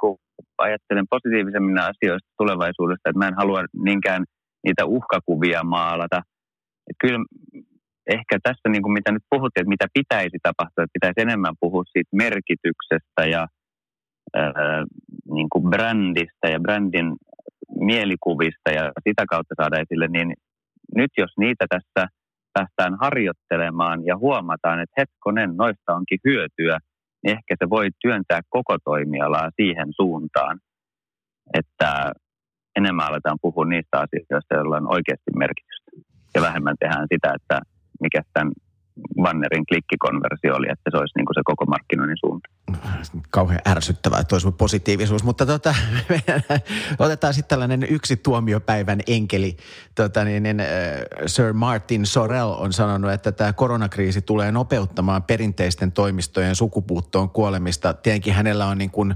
kun 0.00 0.18
ajattelen 0.58 1.08
positiivisemmin 1.10 1.78
asioista 1.78 2.28
tulevaisuudesta, 2.38 3.10
että 3.10 3.18
mä 3.18 3.28
en 3.28 3.36
halua 3.36 3.64
niinkään 3.72 4.24
niitä 4.64 4.84
uhkakuvia 4.84 5.64
maalata. 5.64 6.22
Et 6.90 6.96
kyllä 7.00 7.18
ehkä 8.16 8.38
tässä, 8.42 8.68
niin 8.68 8.82
kuin 8.82 8.92
mitä 8.92 9.12
nyt 9.12 9.22
puhuttiin, 9.30 9.62
että 9.62 9.74
mitä 9.76 9.86
pitäisi 9.94 10.38
tapahtua, 10.42 10.84
että 10.84 10.98
pitäisi 10.98 11.20
enemmän 11.20 11.54
puhua 11.60 11.84
siitä 11.84 12.16
merkityksestä 12.16 13.22
ja 13.34 13.46
ää, 14.36 14.84
niin 15.34 15.48
kuin 15.52 15.70
brändistä 15.70 16.46
ja 16.54 16.60
brändin 16.60 17.16
mielikuvista 17.78 18.70
ja 18.70 18.92
sitä 19.08 19.24
kautta 19.30 19.54
saada 19.60 19.80
esille, 19.80 20.08
niin 20.08 20.34
nyt 20.94 21.10
jos 21.18 21.32
niitä 21.38 21.66
tässä 21.68 22.08
päästään 22.52 22.98
harjoittelemaan 23.00 24.06
ja 24.06 24.16
huomataan, 24.16 24.80
että 24.80 25.00
hetkonen, 25.00 25.56
noista 25.56 25.94
onkin 25.94 26.18
hyötyä, 26.24 26.78
niin 27.22 27.36
ehkä 27.36 27.54
se 27.58 27.70
voi 27.70 27.88
työntää 28.02 28.40
koko 28.48 28.76
toimialaa 28.84 29.50
siihen 29.56 29.88
suuntaan, 29.96 30.58
että 31.54 32.12
enemmän 32.76 33.06
aletaan 33.06 33.38
puhua 33.42 33.64
niistä 33.64 33.96
asioista, 34.04 34.54
joilla 34.54 34.76
on 34.76 34.94
oikeasti 34.94 35.30
merkitystä. 35.36 35.90
Ja 36.34 36.40
vähemmän 36.42 36.76
tehdään 36.80 37.06
sitä, 37.12 37.32
että 37.34 37.60
mikä 38.00 38.22
tämän 38.32 38.52
Vannerin 39.22 39.66
klikkikonversio 39.66 40.54
oli, 40.56 40.66
että 40.70 40.90
se 40.90 40.96
olisi 40.96 41.18
niin 41.18 41.26
kuin 41.26 41.34
se 41.34 41.40
koko 41.44 41.64
markkinoinnin 41.64 42.16
suunta. 42.20 42.48
Kauhean 43.30 43.60
ärsyttävää, 43.68 44.22
olisi 44.32 44.50
positiivisuus, 44.50 45.24
mutta 45.24 45.46
tota, 45.46 45.74
otetaan 46.98 47.34
sitten 47.34 47.48
tällainen 47.48 47.86
yksi 47.90 48.16
tuomiopäivän 48.16 49.00
enkeli. 49.06 49.56
Tota, 49.94 50.24
niin, 50.24 50.42
niin, 50.42 50.60
äh, 50.60 50.66
Sir 51.26 51.52
Martin 51.52 52.06
Sorrell 52.06 52.50
on 52.50 52.72
sanonut, 52.72 53.10
että 53.10 53.32
tämä 53.32 53.52
koronakriisi 53.52 54.22
tulee 54.22 54.52
nopeuttamaan 54.52 55.22
perinteisten 55.22 55.92
toimistojen 55.92 56.56
sukupuuttoon 56.56 57.30
kuolemista. 57.30 57.94
Tietenkin 57.94 58.34
hänellä 58.34 58.66
on 58.66 58.78
niin 58.78 58.90
kuin 58.90 59.14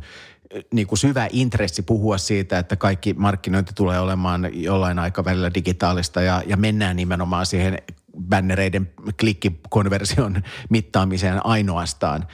niin 0.73 0.87
kuin 0.87 0.99
syvä 0.99 1.29
intressi 1.33 1.83
puhua 1.83 2.19
siitä, 2.19 2.59
että 2.59 2.77
kaikki 2.77 3.15
markkinointi 3.15 3.73
tulee 3.75 4.01
olemaan 4.01 4.49
jollain 4.53 4.99
aikavälillä 4.99 5.55
digitaalista 5.55 6.23
ja, 6.23 6.43
ja 6.47 6.57
mennään 6.57 6.97
nimenomaan 6.97 7.47
siihen 7.47 7.79
bannereiden 8.21 8.93
klikkikonversion 9.21 10.43
mittaamiseen 10.71 11.47
ainoastaan. 11.47 12.27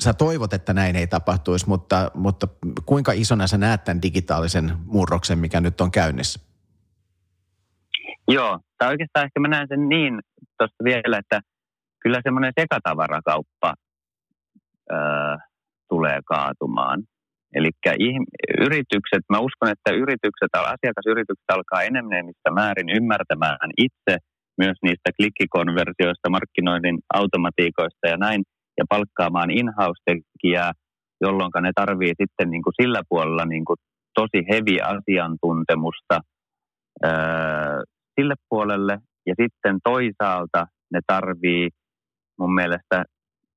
Sä 0.00 0.14
toivot, 0.14 0.52
että 0.52 0.74
näin 0.74 0.96
ei 0.96 1.06
tapahtuisi, 1.06 1.68
mutta, 1.68 2.10
mutta 2.14 2.46
kuinka 2.86 3.12
isona 3.12 3.46
sä 3.46 3.58
näet 3.58 3.84
tämän 3.84 4.02
digitaalisen 4.02 4.72
murroksen, 4.84 5.38
mikä 5.38 5.60
nyt 5.60 5.80
on 5.80 5.90
käynnissä? 5.90 6.40
Joo, 8.28 8.58
tai 8.78 8.88
oikeastaan 8.88 9.24
ehkä 9.24 9.40
mä 9.40 9.48
näen 9.48 9.68
sen 9.68 9.88
niin 9.88 10.20
tuosta 10.58 10.84
vielä, 10.84 11.18
että 11.18 11.40
kyllä 12.00 12.20
semmoinen 12.22 12.52
sekatavarakauppa 12.60 13.74
öö, 14.92 14.98
tulee 15.88 16.20
kaatumaan. 16.26 17.02
Eli 17.54 17.70
yritykset, 18.60 19.24
mä 19.32 19.38
uskon, 19.38 19.68
että 19.68 19.90
yritykset, 19.90 20.52
asiakasyritykset 20.54 21.48
alkaa 21.48 21.82
enemmän 21.82 22.24
määrin 22.54 22.88
ymmärtämään 22.88 23.70
itse 23.76 24.18
myös 24.58 24.76
niistä 24.82 25.10
klikkikonversioista, 25.16 26.30
markkinoinnin 26.30 26.98
automatiikoista 27.14 28.08
ja 28.08 28.16
näin, 28.16 28.42
ja 28.78 28.84
palkkaamaan 28.88 29.50
in-house-tekijää, 29.50 30.72
jolloin 31.20 31.50
ne 31.60 31.70
tarvii 31.74 32.12
sitten 32.22 32.50
niin 32.50 32.62
kuin 32.62 32.74
sillä 32.82 33.02
puolella 33.08 33.44
niin 33.44 33.64
kuin 33.64 33.76
tosi 34.14 34.46
hevi 34.50 34.80
asiantuntemusta 34.80 36.20
öö, 37.04 37.82
sille 38.20 38.34
puolelle, 38.48 38.98
ja 39.26 39.34
sitten 39.42 39.78
toisaalta 39.84 40.66
ne 40.92 41.00
tarvii 41.06 41.68
mun 42.38 42.54
mielestä 42.54 43.04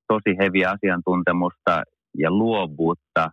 tosi 0.08 0.38
hevi 0.40 0.66
asiantuntemusta 0.66 1.84
ja 2.18 2.32
luovuutta 2.32 3.32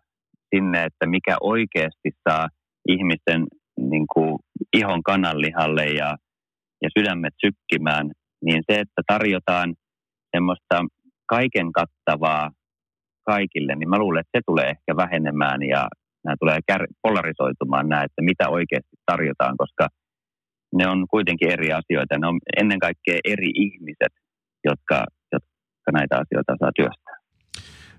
sinne, 0.54 0.84
että 0.84 1.06
mikä 1.06 1.36
oikeasti 1.40 2.10
saa 2.28 2.48
ihmisten 2.88 3.46
niin 3.80 4.06
kuin, 4.14 4.38
ihon 4.76 5.02
kananlihalle 5.02 5.84
ja, 5.84 6.16
ja 6.82 6.88
sydämet 6.98 7.34
sykkimään, 7.46 8.10
niin 8.44 8.62
se, 8.70 8.80
että 8.80 9.02
tarjotaan 9.06 9.74
semmoista 10.36 10.84
kaiken 11.26 11.72
kattavaa 11.72 12.50
kaikille, 13.26 13.74
niin 13.74 13.88
mä 13.88 13.98
luulen, 13.98 14.20
että 14.20 14.38
se 14.38 14.42
tulee 14.46 14.68
ehkä 14.74 14.96
vähenemään 14.96 15.62
ja 15.62 15.88
nämä 16.24 16.36
tulee 16.40 16.58
polarisoitumaan 17.02 17.88
nämä, 17.88 18.04
että 18.04 18.22
mitä 18.22 18.48
oikeasti 18.48 18.96
tarjotaan, 19.06 19.56
koska 19.56 19.88
ne 20.74 20.88
on 20.88 21.06
kuitenkin 21.10 21.50
eri 21.50 21.72
asioita. 21.72 22.18
Ne 22.18 22.26
on 22.26 22.38
ennen 22.60 22.78
kaikkea 22.78 23.18
eri 23.24 23.50
ihmiset, 23.54 24.14
jotka, 24.64 25.04
jotka 25.32 25.88
näitä 25.92 26.14
asioita 26.22 26.56
saa 26.60 26.72
työstää 26.76 27.17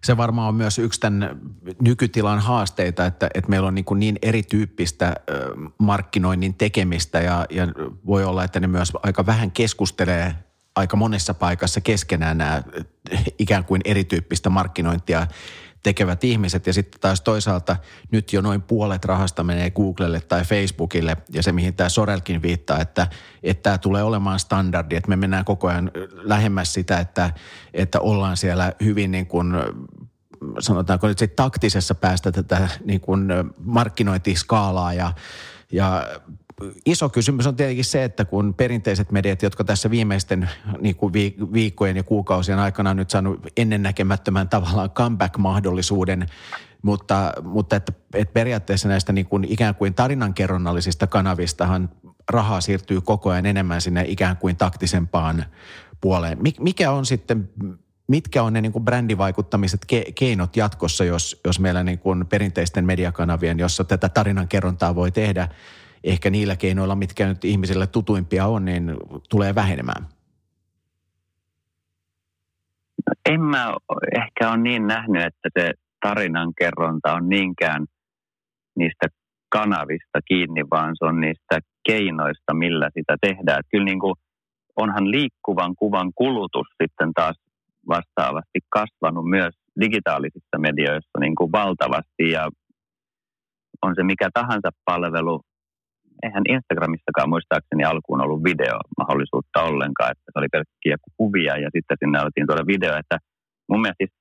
se 0.04 0.18
varmaan 0.18 0.50
on 0.50 0.56
myös 0.56 0.80
yksi 0.80 1.00
tämän 1.00 1.40
nykytilan 1.82 2.40
haasteita, 2.40 3.06
että, 3.06 3.30
että 3.34 3.50
meillä 3.50 3.68
on 3.68 3.76
niin, 3.76 3.86
kuin 3.86 4.00
niin 4.00 4.20
erityyppistä 4.22 5.16
markkinoinnin 5.78 6.54
tekemistä 6.54 7.20
ja, 7.20 7.46
ja 7.50 7.68
voi 8.06 8.24
olla, 8.24 8.44
että 8.44 8.60
ne 8.60 8.68
myös 8.68 8.92
aika 9.04 9.26
vähän 9.26 9.52
keskustelee 9.52 10.36
aika 10.76 10.98
monessa 10.98 11.34
paikassa 11.34 11.82
keskenään 11.82 12.38
nämä 12.38 12.64
ikään 13.40 13.66
kuin 13.66 13.82
erityyppistä 13.86 14.50
markkinointia 14.50 15.28
tekevät 15.84 16.24
ihmiset. 16.24 16.68
Ja 16.68 16.74
sitten 16.74 17.02
taas 17.02 17.22
toisaalta 17.22 17.76
nyt 18.12 18.34
jo 18.34 18.42
noin 18.42 18.62
puolet 18.62 19.06
rahasta 19.06 19.44
menee 19.44 19.70
Googlelle 19.70 20.22
tai 20.22 20.44
Facebookille 20.44 21.18
ja 21.34 21.44
se 21.44 21.52
mihin 21.52 21.74
tämä 21.74 21.89
Sorelkin 21.89 22.42
viittaa, 22.42 22.80
että, 22.80 23.08
että 23.44 23.63
tämä 23.63 23.78
tulee 23.78 24.04
olemaan 24.04 24.39
standardi, 24.39 24.96
että 24.96 25.10
me 25.10 25.15
mennään 25.15 25.46
koko 25.46 25.68
ajan 25.68 25.92
lähemmäs 26.12 26.74
sitä, 26.74 27.00
että, 27.00 27.34
että 27.74 28.00
ollaan 28.00 28.38
siellä 28.38 28.74
hyvin 28.84 29.12
niin 29.12 29.28
kuin 29.28 29.54
sanotaanko 30.60 31.08
nyt 31.08 31.34
taktisessa 31.36 31.96
päästä 31.96 32.32
tätä 32.32 32.70
niin 32.86 33.02
kuin 33.02 33.28
markkinointiskaalaa 33.60 34.94
ja, 34.94 35.13
ja 35.72 36.06
iso 36.86 37.10
kysymys 37.10 37.48
on 37.48 37.56
tietenkin 37.56 37.86
se, 37.86 38.04
että 38.04 38.26
kun 38.26 38.54
perinteiset 38.54 39.12
mediat, 39.12 39.41
jotka 39.41 39.63
tässä 39.63 39.89
viimeisten 39.89 40.50
niin 40.82 40.95
kuin 40.95 41.13
viikkojen 41.54 41.98
ja 41.98 42.04
kuukausien 42.04 42.60
aikana 42.60 42.89
on 42.89 42.98
nyt 42.98 43.10
saanut 43.10 43.48
ennennäkemättömän 43.58 44.50
tavallaan 44.50 44.89
comeback-mahdollisuuden, 44.89 46.26
mutta, 46.82 47.34
mutta 47.43 47.76
että, 47.76 47.93
että 48.13 48.34
periaatteessa 48.34 48.88
näistä 48.88 49.13
niin 49.13 49.26
kuin 49.26 49.43
ikään 49.50 49.76
kuin 49.76 49.93
tarinankerronnallisista 49.93 51.08
kanavistahan 51.08 51.89
rahaa 52.30 52.62
siirtyy 52.62 53.02
koko 53.02 53.30
ajan 53.30 53.45
enemmän 53.45 53.82
sinne 53.82 54.06
ikään 54.08 54.38
kuin 54.38 54.56
taktisempaan 54.56 55.45
puoleen. 56.02 56.38
Mikä 56.60 56.91
on 56.91 57.06
sitten 57.06 57.50
mitkä 58.08 58.43
on 58.43 58.54
ne 58.54 58.62
niin 58.62 58.72
kuin 58.72 58.86
brändivaikuttamiset 58.86 59.86
ke- 59.93 60.12
keinot 60.15 60.56
jatkossa, 60.56 61.04
jos, 61.04 61.41
jos 61.45 61.60
meillä 61.60 61.84
niin 61.84 62.00
kuin 62.00 62.26
perinteisten 62.26 62.86
mediakanavien, 62.86 63.60
jossa 63.60 63.84
tätä 63.84 64.10
tarinankerrontaa 64.10 64.95
voi 64.95 65.12
tehdä– 65.12 65.48
ehkä 66.04 66.30
niillä 66.30 66.56
keinoilla, 66.56 66.96
mitkä 66.96 67.28
nyt 67.28 67.46
ihmisille 67.46 67.88
tutuimpia 67.88 68.46
on, 68.46 68.66
niin 68.66 68.98
tulee 69.30 69.56
vähenemään? 69.56 70.08
En 73.30 73.42
mä 73.42 73.74
ehkä 74.16 74.50
ole 74.50 74.58
niin 74.58 74.88
nähnyt, 74.88 75.24
että 75.24 75.50
se 75.60 75.72
tarinankerronta 76.02 77.14
on 77.14 77.30
niinkään 77.30 77.86
niistä 78.76 79.08
kanavista 79.50 80.20
kiinni, 80.28 80.64
vaan 80.72 80.96
se 81.00 81.06
on 81.06 81.20
niistä 81.20 81.60
keinoista, 81.84 82.54
millä 82.54 82.90
sitä 82.94 83.16
tehdään. 83.22 83.60
Että 83.60 83.70
kyllä 83.72 83.86
niin 83.86 84.00
kuin 84.00 84.16
onhan 84.76 85.12
liikkuvan 85.12 85.76
kuvan 85.76 86.12
kulutus 86.16 86.68
sitten 86.84 87.14
taas 87.14 87.36
vastaavasti 87.88 88.60
kasvanut 88.70 89.26
myös 89.26 89.54
digitaalisissa 89.82 90.58
medioissa 90.58 91.20
niin 91.20 91.36
kuin 91.36 91.52
valtavasti 91.52 92.32
ja 92.32 92.50
on 93.82 93.94
se 93.96 94.04
mikä 94.04 94.30
tahansa 94.34 94.70
palvelu, 94.86 95.42
eihän 96.24 96.44
Instagramissakaan 96.56 97.30
muistaakseni 97.34 97.84
alkuun 97.84 98.24
ollut 98.24 98.44
videomahdollisuutta 98.44 99.64
ollenkaan, 99.70 100.12
että 100.12 100.30
se 100.32 100.40
oli 100.40 100.52
pelkkiä 100.56 100.96
kuvia 101.18 101.54
ja 101.64 101.70
sitten 101.76 101.98
sinne 102.00 102.20
alettiin 102.20 102.48
tuoda 102.48 102.72
video, 102.74 102.94
että 103.02 103.18
mun 103.70 103.82
mielestä 103.82 104.02
siis, 104.02 104.14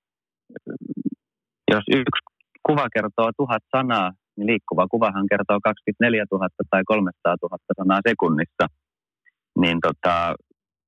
jos 1.72 1.84
yksi 2.00 2.22
kuva 2.68 2.86
kertoo 2.94 3.30
tuhat 3.36 3.64
sanaa, 3.76 4.08
niin 4.36 4.46
liikkuva 4.46 4.86
kuvahan 4.94 5.26
kertoo 5.32 5.58
24 5.62 6.24
000 6.32 6.48
tai 6.70 6.82
300 6.84 7.36
000 7.42 7.58
sanaa 7.80 8.00
sekunnissa, 8.08 8.64
niin 9.62 9.78
tota, 9.86 10.14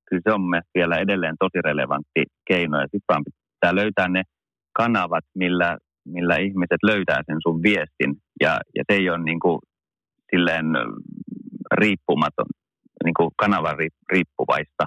kyllä 0.07 0.21
se 0.25 0.31
on 0.33 0.41
mielestäni 0.49 0.79
vielä 0.79 0.95
edelleen 0.97 1.35
tosi 1.39 1.59
relevantti 1.69 2.23
keino 2.49 2.75
ja 2.77 2.87
sitten 2.91 3.09
vaan 3.09 3.23
pitää 3.25 3.75
löytää 3.75 4.07
ne 4.07 4.23
kanavat, 4.73 5.25
millä, 5.35 5.77
millä 6.05 6.35
ihmiset 6.35 6.81
löytää 6.83 7.21
sen 7.25 7.39
sun 7.45 7.63
viestin. 7.63 8.11
Ja, 8.43 8.59
ja 8.77 8.83
se 8.87 8.97
ei 8.97 9.09
ole 9.09 9.23
niin 9.23 9.39
kuin 9.39 9.59
silleen 10.35 10.65
riippumaton, 11.77 12.45
niin 13.05 13.13
kuin 13.13 13.29
kanavan 13.35 13.77
riippuvaista. 14.11 14.85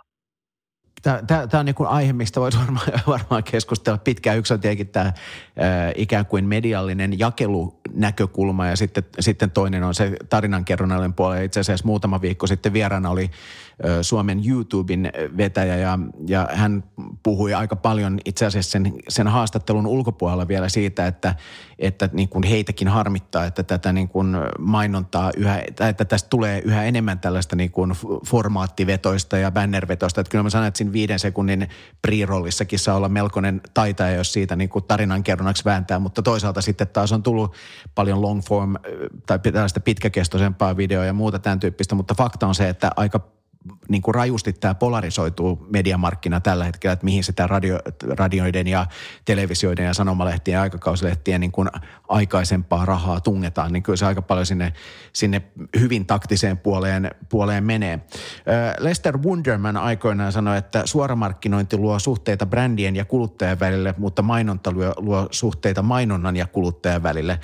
Tämä 1.03 1.61
on 1.61 1.67
niin 1.67 1.75
kuin 1.75 1.89
aihe, 1.89 2.13
mistä 2.13 2.41
voisi 2.41 2.59
varmaan, 2.59 2.87
varmaan 3.07 3.45
keskustella 3.45 3.99
pitkään. 3.99 4.39
Yksi 4.39 4.55
on 4.55 4.61
tietenkin 4.61 4.89
tämä 4.89 5.05
ää, 5.05 5.93
ikään 5.97 6.27
kuin 6.27 6.45
mediallinen 6.45 7.19
jakelunäkökulma 7.19 8.67
ja 8.67 8.77
sitten, 8.77 9.05
sitten 9.21 9.51
toinen 9.51 9.83
on 9.83 9.95
se 9.95 10.17
tarinankerronnallinen 10.29 11.15
puoli. 11.15 11.45
Itse 11.45 11.61
asiassa 11.61 11.87
muutama 11.87 12.21
viikko 12.21 12.47
sitten 12.47 12.73
vieraana 12.73 13.11
oli 13.11 13.31
Suomen 14.03 14.43
YouTuben 14.49 15.13
vetäjä 15.37 15.77
ja, 15.77 15.99
ja 16.27 16.49
hän 16.53 16.85
puhui 17.23 17.55
aika 17.55 17.77
paljon 17.77 18.19
itse 18.25 18.47
asiassa 18.47 18.71
sen, 18.71 18.93
sen 19.09 19.29
haastattelun 19.29 19.87
ulkopuolella 19.87 20.49
vielä 20.49 20.69
siitä, 20.69 21.07
että, 21.07 21.35
että 21.79 22.09
niin 22.13 22.29
kuin 22.29 22.43
heitäkin 22.43 22.89
harmittaa, 22.89 23.45
että 23.45 23.63
tätä 23.63 23.93
niin 23.93 24.09
kuin 24.09 24.37
mainontaa 24.59 25.31
yhä, 25.37 25.63
että 25.81 26.05
tästä 26.05 26.29
tulee 26.29 26.63
yhä 26.65 26.85
enemmän 26.85 27.19
tällaista 27.19 27.57
niin 27.57 27.71
kuin 27.71 27.93
formaattivetoista 28.27 29.39
ja 29.39 29.51
bannervetoista. 29.51 30.21
Että 30.21 30.31
kyllä 30.31 30.43
mä 30.43 30.51
sanon, 30.51 30.67
että 30.67 30.79
siinä 30.79 30.93
viiden 30.93 31.19
sekunnin 31.19 31.69
pre-rollissakin 32.07 32.79
saa 32.79 32.97
olla 32.97 33.09
melkoinen 33.09 33.61
taitaja, 33.75 34.17
jos 34.17 34.33
siitä 34.33 34.57
niin 34.57 34.69
kuin 34.69 34.85
tarinankerronnaksi 34.85 35.65
vääntää, 35.65 35.99
mutta 35.99 36.23
toisaalta 36.23 36.63
sitten 36.63 36.89
taas 36.89 37.13
on 37.13 37.23
tullut 37.23 37.55
paljon 37.95 38.23
long 38.23 38.43
form 38.43 38.75
tai 39.27 39.39
tällaista 39.39 39.81
pitkäkestoisempaa 39.81 40.77
videoa 40.77 41.05
ja 41.05 41.13
muuta 41.13 41.39
tämän 41.39 41.61
tyyppistä, 41.61 41.95
mutta 41.95 42.15
fakta 42.15 42.47
on 42.47 42.55
se, 42.55 42.69
että 42.69 42.91
aika 42.97 43.35
niin 43.89 44.03
kuin 44.03 44.15
rajusti 44.15 44.53
tämä 44.53 44.75
polarisoituu 44.75 45.67
mediamarkkina 45.71 46.41
tällä 46.41 46.65
hetkellä, 46.65 46.93
että 46.93 47.05
mihin 47.05 47.25
sitä 47.25 47.47
radio, 47.47 47.79
radioiden 48.11 48.67
ja 48.67 48.87
televisioiden 49.25 49.87
ja 49.87 49.95
sanomalehtien 49.95 50.55
ja 50.55 50.63
aikakausilehtien 50.63 51.41
niin 51.41 51.53
kuin 51.53 51.69
aikaisempaa 52.09 52.85
rahaa 52.85 53.21
tungetaan, 53.21 53.73
niin 53.73 53.83
kyllä 53.83 53.97
se 53.97 54.07
aika 54.07 54.23
paljon 54.23 54.47
sinne, 54.47 54.73
sinne 55.13 55.43
hyvin 55.81 56.07
taktiseen 56.07 56.59
puoleen, 56.59 57.11
puoleen 57.29 57.65
menee. 57.65 58.01
Lester 58.79 59.19
Wunderman 59.19 59.77
aikoinaan 59.77 60.33
sanoi, 60.33 60.59
että 60.59 60.83
suoramarkkinointi 60.85 61.77
luo 61.77 61.99
suhteita 61.99 62.47
brändien 62.47 62.97
ja 62.97 63.05
kuluttajan 63.05 63.61
välille, 63.61 63.95
mutta 63.99 64.23
mainonta 64.23 64.73
luo, 64.73 64.95
luo 64.97 65.29
suhteita 65.31 65.83
mainonnan 65.83 66.37
ja 66.37 66.47
kuluttajan 66.47 67.03
välille. 67.03 67.41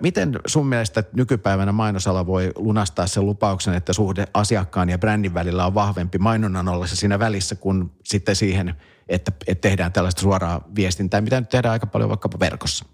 Miten 0.00 0.40
sun 0.46 0.66
mielestä 0.66 1.04
nykypäivänä 1.12 1.72
mainosala 1.72 2.26
voi 2.26 2.52
lunastaa 2.56 3.06
sen 3.06 3.26
lupauksen, 3.26 3.74
että 3.74 3.92
suhde 3.92 4.26
asiakkaan 4.34 4.88
ja 4.88 4.98
brändin 4.98 5.34
välillä 5.38 5.66
on 5.66 5.74
vahvempi 5.74 6.18
mainonnan 6.18 6.68
ollessa 6.68 6.96
siinä 6.96 7.18
välissä 7.18 7.56
kuin 7.56 7.90
sitten 8.04 8.36
siihen, 8.36 8.74
että, 9.08 9.32
että 9.46 9.68
tehdään 9.68 9.92
tällaista 9.92 10.20
suoraa 10.20 10.60
viestintää, 10.76 11.20
mitä 11.20 11.40
nyt 11.40 11.48
tehdään 11.48 11.72
aika 11.72 11.86
paljon 11.86 12.10
vaikkapa 12.10 12.38
verkossa? 12.40 12.84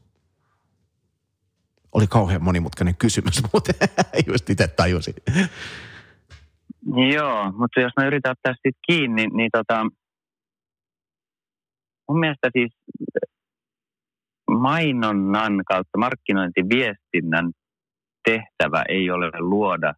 Oli 1.92 2.06
kauhean 2.06 2.44
monimutkainen 2.44 2.96
kysymys, 2.96 3.42
mutta 3.52 3.72
just 4.26 4.50
itse 4.50 4.68
tajusin. 4.68 5.14
Joo, 7.14 7.52
mutta 7.52 7.80
jos 7.80 7.92
mä 7.96 8.06
yritän 8.06 8.32
ottaa 8.32 8.54
siitä 8.62 8.78
kiinni, 8.86 9.22
niin, 9.22 9.36
niin 9.36 9.50
tota, 9.52 9.86
mun 12.08 12.20
mielestä 12.20 12.50
siis 12.52 12.72
mainonnan 14.50 15.52
kautta 15.66 15.98
markkinointiviestinnän 15.98 17.52
tehtävä 18.24 18.84
ei 18.88 19.10
ole 19.10 19.30
luoda 19.38 19.94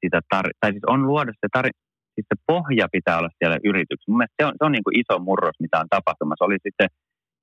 sitä 0.00 0.18
tar- 0.34 0.56
tai 0.60 0.70
siis 0.70 0.86
on 0.86 1.06
luoda 1.06 1.32
se, 1.32 1.48
tar- 1.58 1.78
siis 2.14 2.26
se 2.34 2.36
pohja 2.46 2.86
pitää 2.92 3.18
olla 3.18 3.36
siellä 3.38 3.58
yrityksessä. 3.64 4.12
Mun 4.12 4.24
se 4.36 4.46
on, 4.46 4.52
se 4.58 4.64
on 4.64 4.72
niin 4.72 4.84
kuin 4.84 4.98
iso 5.00 5.18
murros, 5.18 5.56
mitä 5.60 5.80
on 5.80 5.92
tapahtumassa. 5.96 6.44
Oli 6.44 6.58
sitten 6.66 6.88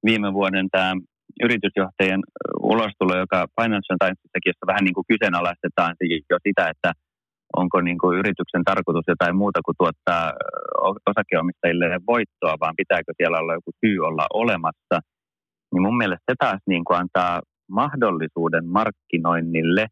viime 0.05 0.33
vuoden 0.33 0.67
tämä 0.71 0.93
yritysjohtajien 1.43 2.21
ulostulo, 2.73 3.13
joka 3.23 3.39
Financial 3.61 3.99
Timesissakin, 3.99 4.49
jossa 4.51 4.71
vähän 4.71 4.85
niin 4.85 4.97
kuin 4.97 5.09
kyseenalaistetaan 5.11 5.95
jo 6.29 6.37
sitä, 6.47 6.63
että 6.73 6.91
onko 7.61 7.81
niin 7.81 7.97
kuin 7.97 8.17
yrityksen 8.19 8.63
tarkoitus 8.63 9.07
jotain 9.07 9.35
muuta 9.35 9.59
kuin 9.65 9.75
tuottaa 9.81 10.33
osakeomistajille 11.09 11.85
voittoa, 12.07 12.55
vaan 12.59 12.79
pitääkö 12.81 13.11
siellä 13.17 13.39
olla 13.39 13.53
joku 13.53 13.71
syy 13.85 13.97
olla 14.09 14.25
olemassa. 14.33 14.97
Niin 15.71 15.81
mun 15.81 15.97
mielestä 15.97 16.31
se 16.31 16.35
taas 16.39 16.61
niin 16.67 16.85
kuin 16.85 16.99
antaa 16.99 17.41
mahdollisuuden 17.69 18.65
markkinoinnille, 18.65 19.85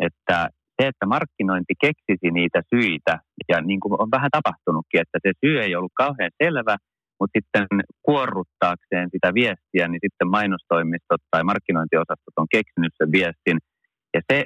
että 0.00 0.48
se, 0.76 0.88
että 0.88 1.06
markkinointi 1.06 1.74
keksisi 1.80 2.28
niitä 2.38 2.60
syitä, 2.74 3.14
ja 3.48 3.60
niin 3.60 3.80
kuin 3.80 3.94
on 4.02 4.10
vähän 4.16 4.30
tapahtunutkin, 4.38 5.00
että 5.00 5.18
se 5.22 5.30
syy 5.44 5.60
ei 5.60 5.76
ollut 5.76 6.00
kauhean 6.04 6.30
selvä, 6.42 6.76
mutta 7.20 7.38
sitten 7.38 7.66
kuorruttaakseen 8.02 9.08
sitä 9.14 9.34
viestiä, 9.34 9.84
niin 9.88 10.02
sitten 10.04 10.28
mainostoimistot 10.36 11.22
tai 11.30 11.42
markkinointiosastot 11.44 12.36
on 12.36 12.52
keksinyt 12.56 12.92
sen 12.98 13.12
viestin, 13.12 13.58
ja 14.14 14.20
se 14.32 14.38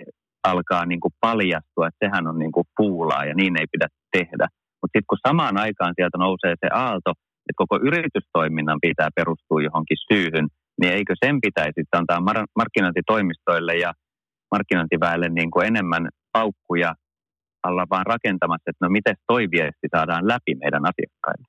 alkaa 0.52 0.86
niin 0.86 1.00
kuin 1.00 1.14
paljastua, 1.20 1.88
että 1.88 2.02
sehän 2.04 2.26
on 2.26 2.38
niin 2.38 2.52
kuin 2.52 2.66
puulaa, 2.76 3.24
ja 3.24 3.34
niin 3.34 3.60
ei 3.60 3.66
pidä 3.72 3.88
tehdä. 4.12 4.46
Mutta 4.80 4.94
sitten 4.94 5.10
kun 5.10 5.26
samaan 5.28 5.56
aikaan 5.56 5.94
sieltä 5.96 6.18
nousee 6.18 6.54
se 6.60 6.68
aalto, 6.72 7.10
että 7.10 7.60
koko 7.62 7.76
yritystoiminnan 7.88 8.78
pitää 8.86 9.08
perustua 9.14 9.62
johonkin 9.62 10.00
syyhyn, 10.08 10.46
niin 10.80 10.92
eikö 10.92 11.14
sen 11.24 11.40
pitäisi 11.40 11.80
antaa 11.92 12.20
markkinointitoimistoille 12.56 13.74
ja 13.84 13.92
markkinointiväelle 14.50 15.28
niin 15.28 15.50
kuin 15.50 15.66
enemmän 15.66 16.08
paukkuja 16.32 16.94
alla 17.62 17.86
vaan 17.90 18.06
rakentamassa, 18.06 18.70
että 18.70 18.86
no 18.86 18.90
miten 18.90 19.16
toi 19.26 19.48
viesti 19.50 19.86
saadaan 19.96 20.28
läpi 20.28 20.54
meidän 20.54 20.84
asiakkaille. 20.90 21.46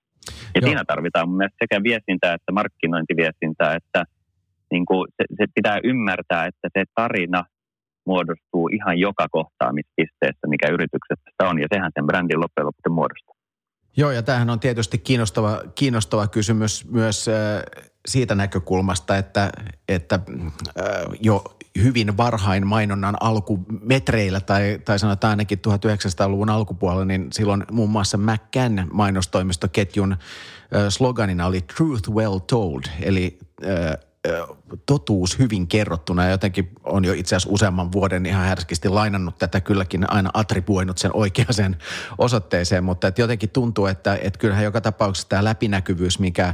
Ja 0.56 0.62
Joo. 0.62 0.68
siinä 0.68 0.84
tarvitaan 0.88 1.30
mun 1.30 1.38
mielestä 1.38 1.64
sekä 1.64 1.84
viestintää 1.84 2.34
että 2.34 2.52
markkinointiviestintää, 2.52 3.76
että 3.76 4.04
niin 4.72 4.86
kuin 4.86 5.08
se, 5.18 5.24
se 5.38 5.46
pitää 5.56 5.80
ymmärtää, 5.84 6.46
että 6.46 6.68
se 6.74 6.84
tarina 6.96 7.44
muodostuu 8.06 8.70
ihan 8.78 9.00
joka 9.00 9.26
kohtaamispisteessä, 9.32 10.48
mikä 10.48 10.68
yrityksestä 10.68 11.50
on, 11.50 11.60
ja 11.62 11.68
sehän 11.74 11.92
sen 11.94 12.08
brändin 12.08 12.40
loppujen 12.40 12.66
lopuksi 12.66 12.90
muodostaa. 12.90 13.36
Joo, 13.98 14.12
ja 14.12 14.24
tämähän 14.24 14.50
on 14.50 14.60
tietysti 14.60 14.98
kiinnostava, 14.98 15.62
kiinnostava 15.76 16.28
kysymys 16.28 16.92
myös 16.92 17.28
äh, 17.28 17.34
siitä 18.08 18.36
näkökulmasta, 18.36 19.18
että, 19.18 19.52
että 19.90 20.20
jo 21.20 21.44
hyvin 21.84 22.18
varhain 22.18 22.68
mainonnan 22.68 23.16
alkumetreillä 23.20 24.40
tai, 24.40 24.80
tai 24.86 25.00
sanotaan 25.00 25.30
ainakin 25.30 25.60
1900-luvun 25.68 26.50
alkupuolella, 26.50 27.06
niin 27.06 27.28
silloin 27.34 27.66
muun 27.72 27.90
muassa 27.90 28.18
McCann 28.18 28.88
mainostoimistoketjun 28.92 30.18
sloganina 30.90 31.46
oli 31.46 31.62
Truth 31.62 32.10
Well 32.10 32.40
Told, 32.40 32.84
eli 33.02 33.40
totuus 34.86 35.40
hyvin 35.40 35.68
kerrottuna. 35.68 36.30
Jotenkin 36.30 36.72
on 36.84 37.06
jo 37.06 37.14
itse 37.14 37.36
asiassa 37.36 37.54
useamman 37.54 37.92
vuoden 37.92 38.26
ihan 38.26 38.46
härskisti 38.46 38.90
lainannut 38.90 39.38
tätä 39.38 39.62
kylläkin 39.62 40.12
aina 40.12 40.30
attribuoinut 40.34 40.98
sen 40.98 41.12
oikeaan 41.14 41.76
osoitteeseen, 42.18 42.84
mutta 42.84 43.08
että 43.08 43.22
jotenkin 43.22 43.50
tuntuu, 43.50 43.86
että, 43.86 44.18
että 44.22 44.40
kyllähän 44.40 44.64
joka 44.64 44.82
tapauksessa 44.82 45.30
tämä 45.30 45.44
läpinäkyvyys, 45.44 46.20
mikä 46.20 46.54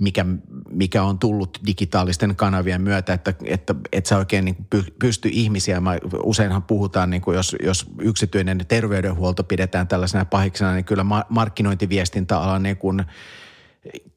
mikä, 0.00 0.26
mikä 0.70 1.02
on 1.02 1.18
tullut 1.18 1.58
digitaalisten 1.66 2.36
kanavien 2.36 2.82
myötä, 2.82 3.12
että, 3.12 3.34
että, 3.44 3.74
että 3.92 4.08
sä 4.08 4.16
oikein 4.16 4.44
niin 4.44 4.66
pysty 4.98 5.28
ihmisiä, 5.32 5.80
mä, 5.80 5.98
useinhan 6.22 6.62
puhutaan, 6.62 7.10
niin 7.10 7.22
kuin 7.22 7.34
jos, 7.34 7.56
jos 7.62 7.86
yksityinen 8.00 8.64
terveydenhuolto 8.68 9.44
pidetään 9.44 9.88
tällaisena 9.88 10.24
pahiksena, 10.24 10.74
niin 10.74 10.84
kyllä 10.84 11.04
markkinointiviestintäala 11.28 12.58
niin 12.58 12.76
kuin 12.76 13.04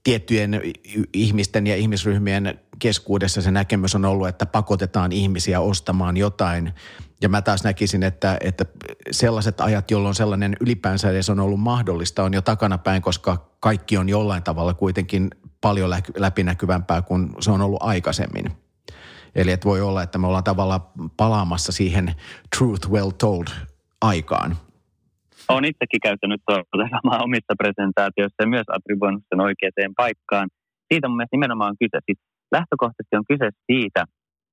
tiettyjen 0.04 0.62
ihmisten 1.14 1.68
ja 1.68 1.76
ihmisryhmien 1.76 2.60
keskuudessa 2.80 3.42
se 3.42 3.52
näkemys 3.52 3.96
on 3.96 4.06
ollut, 4.06 4.28
että 4.28 4.46
pakotetaan 4.46 5.12
ihmisiä 5.12 5.60
ostamaan 5.60 6.18
jotain. 6.18 6.74
Ja 7.22 7.30
mä 7.30 7.42
taas 7.42 7.64
näkisin, 7.64 8.04
että, 8.04 8.38
että 8.42 8.66
sellaiset 9.12 9.62
ajat, 9.62 9.92
jolloin 9.92 10.16
sellainen 10.16 10.58
ylipäänsä 10.60 11.10
edes 11.10 11.30
on 11.30 11.40
ollut 11.40 11.60
mahdollista, 11.60 12.24
on 12.24 12.34
jo 12.34 12.42
takanapäin, 12.42 13.02
koska 13.02 13.50
kaikki 13.60 13.98
on 13.98 14.10
jollain 14.10 14.44
tavalla 14.44 14.74
kuitenkin 14.74 15.30
paljon 15.64 15.90
läpinäkyvämpää 16.18 17.02
kuin 17.02 17.30
se 17.40 17.52
on 17.52 17.62
ollut 17.62 17.84
aikaisemmin. 17.84 18.46
Eli 19.36 19.52
että 19.52 19.70
voi 19.72 19.82
olla, 19.82 20.04
että 20.04 20.18
me 20.18 20.28
ollaan 20.28 20.44
tavallaan 20.44 20.82
palaamassa 21.18 21.72
siihen 21.72 22.06
truth 22.58 22.92
well 22.92 23.10
told 23.10 23.48
aikaan. 24.02 24.52
Olen 25.50 25.66
itsekin 25.66 26.02
käyttänyt 26.08 26.42
tuota 26.48 26.90
samaa 26.96 27.24
omissa 27.28 27.54
presentaatioissa 27.58 28.44
ja 28.44 28.48
myös 28.48 28.68
attribuoinut 28.76 29.24
sen 29.30 29.42
oikeaan 29.42 29.98
paikkaan. 29.98 30.48
Siitä 30.94 31.08
mun 31.08 31.18
mielestä 31.18 31.38
nimenomaan 31.38 31.70
on 31.70 31.82
kyse. 31.84 31.98
Siis 32.06 32.20
lähtökohtaisesti 32.52 33.16
on 33.20 33.30
kyse 33.32 33.50
siitä, 33.72 34.02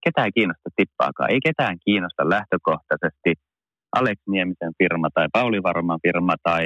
ketään 0.05 0.27
ei 0.27 0.33
kiinnosta 0.39 0.71
tippaakaan. 0.77 1.31
Ei 1.31 1.41
ketään 1.49 1.77
kiinnosta 1.85 2.31
lähtökohtaisesti 2.35 3.31
Alex 3.99 4.19
Niemisen 4.29 4.73
firma 4.79 5.09
tai 5.15 5.27
Pauli 5.33 5.63
Varman 5.63 6.01
firma 6.07 6.35
tai 6.43 6.65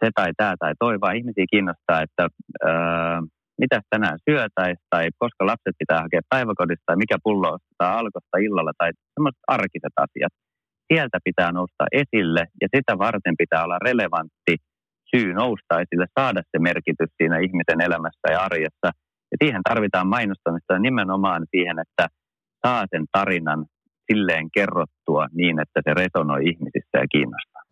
se 0.00 0.10
tai 0.14 0.30
tämä 0.36 0.54
tai 0.58 0.72
toi, 0.78 1.00
vaan 1.00 1.16
ihmisiä 1.16 1.44
kiinnostaa, 1.50 2.02
että 2.02 2.24
öö, 2.64 3.20
mitä 3.58 3.80
tänään 3.90 4.18
syötäisiin 4.30 4.86
tai 4.90 5.08
koska 5.18 5.46
lapset 5.46 5.76
pitää 5.78 6.00
hakea 6.04 6.20
päiväkodista 6.34 6.86
tai 6.86 6.96
mikä 6.96 7.16
pullo 7.22 7.48
ostetaan 7.56 7.98
alkosta 7.98 8.36
illalla 8.46 8.72
tai 8.78 8.90
semmoiset 9.14 9.44
arkiset 9.56 9.94
asiat. 10.06 10.32
Sieltä 10.92 11.18
pitää 11.24 11.52
nousta 11.52 11.84
esille 12.02 12.42
ja 12.60 12.68
sitä 12.76 12.98
varten 12.98 13.34
pitää 13.42 13.64
olla 13.64 13.78
relevantti 13.88 14.54
syy 15.16 15.34
nousta 15.34 15.80
esille, 15.82 16.06
saada 16.18 16.42
se 16.50 16.58
merkitys 16.58 17.10
siinä 17.16 17.36
ihmisen 17.46 17.80
elämässä 17.80 18.26
ja 18.30 18.40
arjessa. 18.40 18.88
Ja 19.32 19.36
siihen 19.42 19.62
tarvitaan 19.68 20.06
mainostamista 20.06 20.78
nimenomaan 20.78 21.42
siihen, 21.50 21.76
että 21.78 22.04
saa 22.66 22.84
sen 22.90 23.04
tarinan 23.12 23.66
silleen 24.12 24.50
kerrottua 24.50 25.26
niin, 25.32 25.60
että 25.60 25.80
se 25.84 25.94
resonoi 25.94 26.40
ihmisissä 26.50 26.96
ja 27.02 27.06
kiinnostaa. 27.12 27.62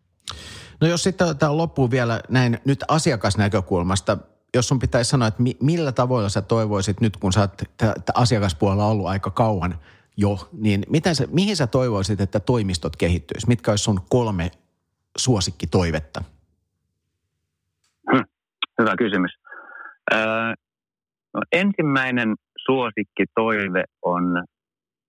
No 0.81 0.87
jos 0.87 1.03
sitten 1.03 1.37
tämä 1.37 1.57
loppuu 1.57 1.91
vielä 1.91 2.21
näin 2.29 2.57
nyt 2.65 2.79
asiakasnäkökulmasta 2.87 4.17
jos 4.55 4.67
sun 4.67 4.79
pitäisi 4.79 5.09
sanoa, 5.09 5.27
että 5.27 5.43
mi, 5.43 5.57
millä 5.61 5.91
tavoilla 5.91 6.29
sä 6.29 6.41
toivoisit 6.41 7.01
nyt, 7.01 7.17
kun 7.17 7.33
sä 7.33 7.39
oot 7.39 7.57
t- 7.57 8.09
asiakaspuolella 8.15 8.85
ollut 8.85 9.07
aika 9.07 9.31
kauan 9.31 9.75
jo, 10.17 10.37
niin 10.51 10.83
miten 10.89 11.15
sä, 11.15 11.27
mihin 11.31 11.55
sä 11.55 11.67
toivoisit, 11.67 12.21
että 12.21 12.39
toimistot 12.39 12.95
kehittyisi? 12.95 13.47
Mitkä 13.47 13.71
olisi 13.71 13.83
sun 13.83 13.99
kolme 14.09 14.51
suosikkitoivetta? 15.17 16.23
Hmm, 18.11 18.23
hyvä 18.81 18.95
kysymys. 18.97 19.31
Öö, 20.13 20.19
no 21.33 21.41
ensimmäinen 21.51 22.35
suosikkitoive 22.65 23.83
on 24.01 24.43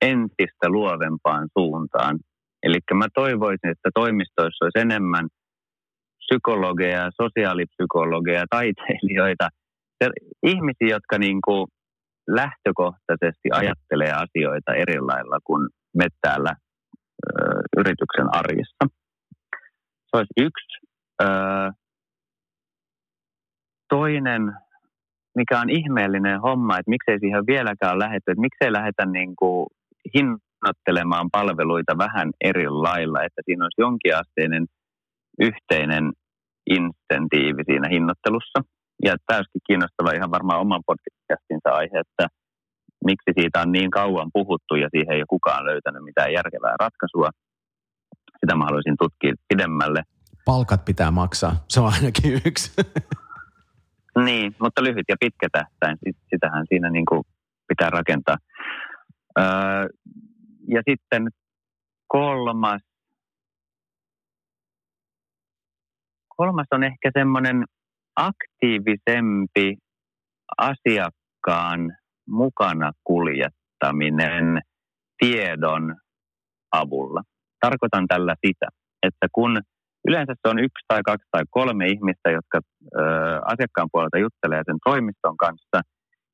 entistä 0.00 0.68
luovempaan 0.68 1.48
suuntaan. 1.58 2.18
Eli 2.62 2.78
mä 2.94 3.06
toivoisin, 3.14 3.70
että 3.70 3.90
toimistoissa 3.94 4.64
olisi 4.64 4.78
enemmän– 4.78 5.28
psykologeja, 6.32 7.10
sosiaalipsykologeja, 7.22 8.44
taiteilijoita, 8.50 9.48
ihmisiä, 10.42 10.88
jotka 10.88 11.18
niin 11.18 11.38
kuin 11.44 11.66
lähtökohtaisesti 12.28 13.48
ajattelee 13.52 14.12
asioita 14.12 14.74
eri 14.74 15.00
lailla 15.00 15.38
kuin 15.44 15.68
me 15.96 16.06
täällä 16.20 16.52
ö, 16.52 17.60
yrityksen 17.76 18.28
arjessa. 18.32 18.84
Se 20.06 20.16
olisi 20.16 20.32
yksi. 20.40 20.86
Öö, 21.22 21.70
toinen, 23.88 24.52
mikä 25.34 25.60
on 25.60 25.70
ihmeellinen 25.70 26.40
homma, 26.40 26.78
että 26.78 26.90
miksei 26.90 27.18
siihen 27.20 27.46
vieläkään 27.46 27.98
lähetty, 27.98 28.30
että 28.30 28.40
miksei 28.40 28.72
lähdetä 28.72 29.06
niin 29.06 29.36
kuin 29.36 29.66
hinnoittelemaan 30.14 31.28
palveluita 31.32 31.98
vähän 31.98 32.30
eri 32.40 32.68
lailla, 32.68 33.22
että 33.22 33.42
siinä 33.44 33.64
olisi 33.64 33.80
jonkinasteinen 33.80 34.66
yhteinen 35.40 36.12
insentiivi 36.66 37.62
siinä 37.66 37.88
hinnoittelussa. 37.88 38.58
Ja 39.04 39.16
täysin 39.26 39.60
kiinnostava 39.66 40.12
ihan 40.12 40.30
varmaan 40.30 40.60
oman 40.60 40.82
podcastinsa 40.86 41.70
aihe, 41.70 42.00
että 42.00 42.26
miksi 43.04 43.30
siitä 43.38 43.60
on 43.60 43.72
niin 43.72 43.90
kauan 43.90 44.30
puhuttu 44.32 44.74
ja 44.74 44.88
siihen 44.90 45.14
ei 45.14 45.20
ole 45.20 45.26
kukaan 45.28 45.64
löytänyt 45.64 46.04
mitään 46.04 46.32
järkevää 46.32 46.74
ratkaisua. 46.80 47.30
Sitä 48.40 48.54
mä 48.56 48.64
haluaisin 48.64 48.96
tutkia 48.98 49.34
pidemmälle. 49.48 50.02
Palkat 50.44 50.84
pitää 50.84 51.10
maksaa, 51.10 51.64
se 51.68 51.80
on 51.80 51.92
ainakin 51.92 52.32
yksi. 52.48 52.72
Niin, 54.24 54.56
mutta 54.60 54.82
lyhyt 54.82 55.08
ja 55.08 55.16
pitkä 55.20 55.48
tähtäin, 55.52 55.98
sitähän 56.30 56.64
siinä 56.68 56.90
niin 56.90 57.06
kuin 57.06 57.22
pitää 57.68 57.90
rakentaa. 57.90 58.36
Öö, 59.38 59.44
ja 60.68 60.82
sitten 60.90 61.28
kolmas, 62.06 62.82
kolmas 66.42 66.66
on 66.70 66.84
ehkä 66.84 67.10
semmoinen 67.18 67.64
aktiivisempi 68.16 69.76
asiakkaan 70.58 71.80
mukana 72.28 72.92
kuljettaminen 73.04 74.46
tiedon 75.18 75.96
avulla. 76.72 77.22
Tarkoitan 77.60 78.06
tällä 78.08 78.34
sitä, 78.46 78.66
että 79.02 79.26
kun 79.32 79.60
yleensä 80.08 80.34
se 80.34 80.48
on 80.48 80.58
yksi 80.58 80.84
tai 80.88 81.02
kaksi 81.04 81.28
tai 81.30 81.42
kolme 81.50 81.86
ihmistä, 81.86 82.30
jotka 82.30 82.60
ö, 82.60 83.02
asiakkaan 83.52 83.88
puolelta 83.92 84.18
juttelee 84.18 84.62
sen 84.66 84.78
toimiston 84.84 85.36
kanssa, 85.36 85.78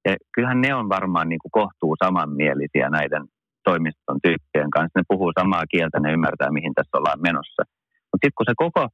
ja 0.05 0.17
kyllähän 0.35 0.61
ne 0.61 0.75
on 0.75 0.89
varmaan 0.89 1.29
niin 1.29 1.43
kuin 1.43 1.57
kohtuu 1.61 1.97
samanmielisiä 2.05 2.89
näiden 2.91 3.25
toimiston 3.65 4.19
tyyppien 4.23 4.71
kanssa. 4.71 4.99
Ne 4.99 5.03
puhuu 5.09 5.33
samaa 5.39 5.65
kieltä, 5.73 6.01
ne 6.01 6.13
ymmärtää, 6.13 6.51
mihin 6.51 6.75
tässä 6.75 6.99
ollaan 6.99 7.23
menossa. 7.29 7.63
Mutta 8.09 8.23
sitten 8.25 8.39
kun 8.39 8.49
se 8.51 8.55
koko 8.67 8.89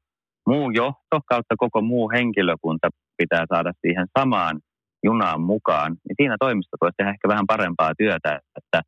muu 0.46 0.70
johto 0.70 1.20
kautta 1.26 1.54
koko 1.58 1.80
muu 1.80 2.10
henkilökunta 2.10 2.88
pitää 3.16 3.44
saada 3.48 3.72
siihen 3.80 4.06
samaan 4.18 4.60
junaan 5.04 5.40
mukaan, 5.40 5.92
niin 5.92 6.16
siinä 6.16 6.36
toimisto 6.40 6.76
voisi 6.80 6.94
tehdä 6.96 7.10
ehkä 7.10 7.28
vähän 7.28 7.46
parempaa 7.46 7.92
työtä, 7.98 8.40
että 8.58 8.80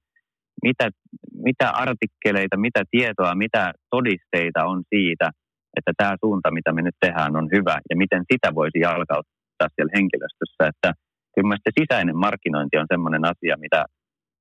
mitä, 0.63 0.91
mitä 1.33 1.71
artikkeleita, 1.71 2.57
mitä 2.57 2.83
tietoa, 2.91 3.35
mitä 3.35 3.73
todisteita 3.91 4.65
on 4.65 4.83
siitä, 4.95 5.31
että 5.77 5.93
tämä 5.97 6.17
suunta, 6.21 6.51
mitä 6.51 6.73
me 6.73 6.83
nyt 6.83 6.97
tehdään, 7.01 7.37
on 7.37 7.49
hyvä 7.53 7.77
ja 7.91 7.97
miten 7.97 8.25
sitä 8.33 8.55
voisi 8.55 8.79
jalkauttaa 8.81 9.69
siellä 9.75 9.93
henkilöstössä. 9.97 10.63
Että 10.67 10.93
kyllä 11.35 11.57
sisäinen 11.81 12.17
markkinointi 12.17 12.77
on 12.79 12.87
sellainen 12.93 13.25
asia, 13.25 13.57
mitä, 13.57 13.85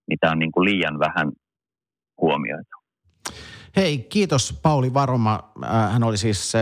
mitä 0.07 0.31
on 0.31 0.39
niin 0.39 0.51
kuin 0.51 0.65
liian 0.65 0.99
vähän 0.99 1.31
huomioitu. 2.21 2.84
Hei, 3.75 3.97
kiitos 3.97 4.59
Pauli 4.61 4.93
Varoma. 4.93 5.51
Äh, 5.63 5.93
hän 5.93 6.03
oli 6.03 6.17
siis, 6.17 6.55
äh, 6.55 6.61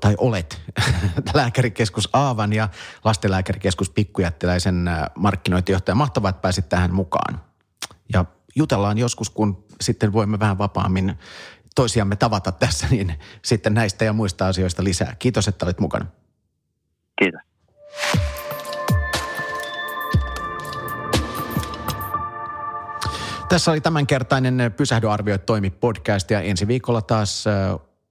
tai 0.00 0.14
olet, 0.18 0.60
lääkärikeskus 1.34 2.08
Aavan 2.12 2.52
ja 2.52 2.68
lastenlääkärikeskus 3.04 3.90
Pikkujättiläisen 3.90 4.88
äh, 4.88 5.02
markkinointijohtaja. 5.14 5.94
Mahtavaa, 5.94 6.28
että 6.28 6.40
pääsit 6.40 6.68
tähän 6.68 6.94
mukaan. 6.94 7.40
Ja 8.12 8.24
jutellaan 8.56 8.98
joskus, 8.98 9.30
kun 9.30 9.64
sitten 9.80 10.12
voimme 10.12 10.38
vähän 10.38 10.58
vapaammin 10.58 11.18
toisiamme 11.74 12.16
tavata 12.16 12.52
tässä, 12.52 12.86
niin 12.90 13.18
sitten 13.42 13.74
näistä 13.74 14.04
ja 14.04 14.12
muista 14.12 14.46
asioista 14.46 14.84
lisää. 14.84 15.16
Kiitos, 15.18 15.48
että 15.48 15.66
olit 15.66 15.80
mukana. 15.80 16.06
Tässä 23.50 23.70
oli 23.70 23.80
tämänkertainen 23.80 24.74
Pysähdy 24.76 25.10
arvioi 25.10 25.38
toimi 25.38 25.70
podcast 25.70 26.30
ja 26.30 26.40
ensi 26.40 26.68
viikolla 26.68 27.02
taas 27.02 27.44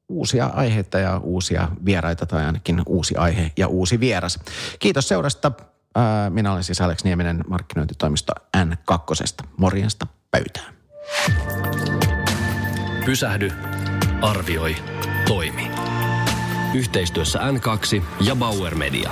uusia 0.09 0.45
aiheita 0.45 0.99
ja 0.99 1.17
uusia 1.17 1.67
vieraita 1.85 2.25
tai 2.25 2.45
ainakin 2.45 2.81
uusi 2.85 3.15
aihe 3.15 3.51
ja 3.57 3.67
uusi 3.67 3.99
vieras. 3.99 4.39
Kiitos 4.79 5.07
seurasta. 5.07 5.51
Minä 6.29 6.51
olen 6.51 6.63
siis 6.63 6.81
Alex 6.81 7.03
Nieminen 7.03 7.43
markkinointitoimisto 7.47 8.33
N2. 8.57 9.47
Morjesta 9.57 10.07
pöytään. 10.31 10.73
Pysähdy, 13.05 13.51
arvioi, 14.21 14.75
toimi. 15.27 15.71
Yhteistyössä 16.73 17.39
N2 17.39 18.01
ja 18.21 18.35
Bauer 18.35 18.75
Media. 18.75 19.11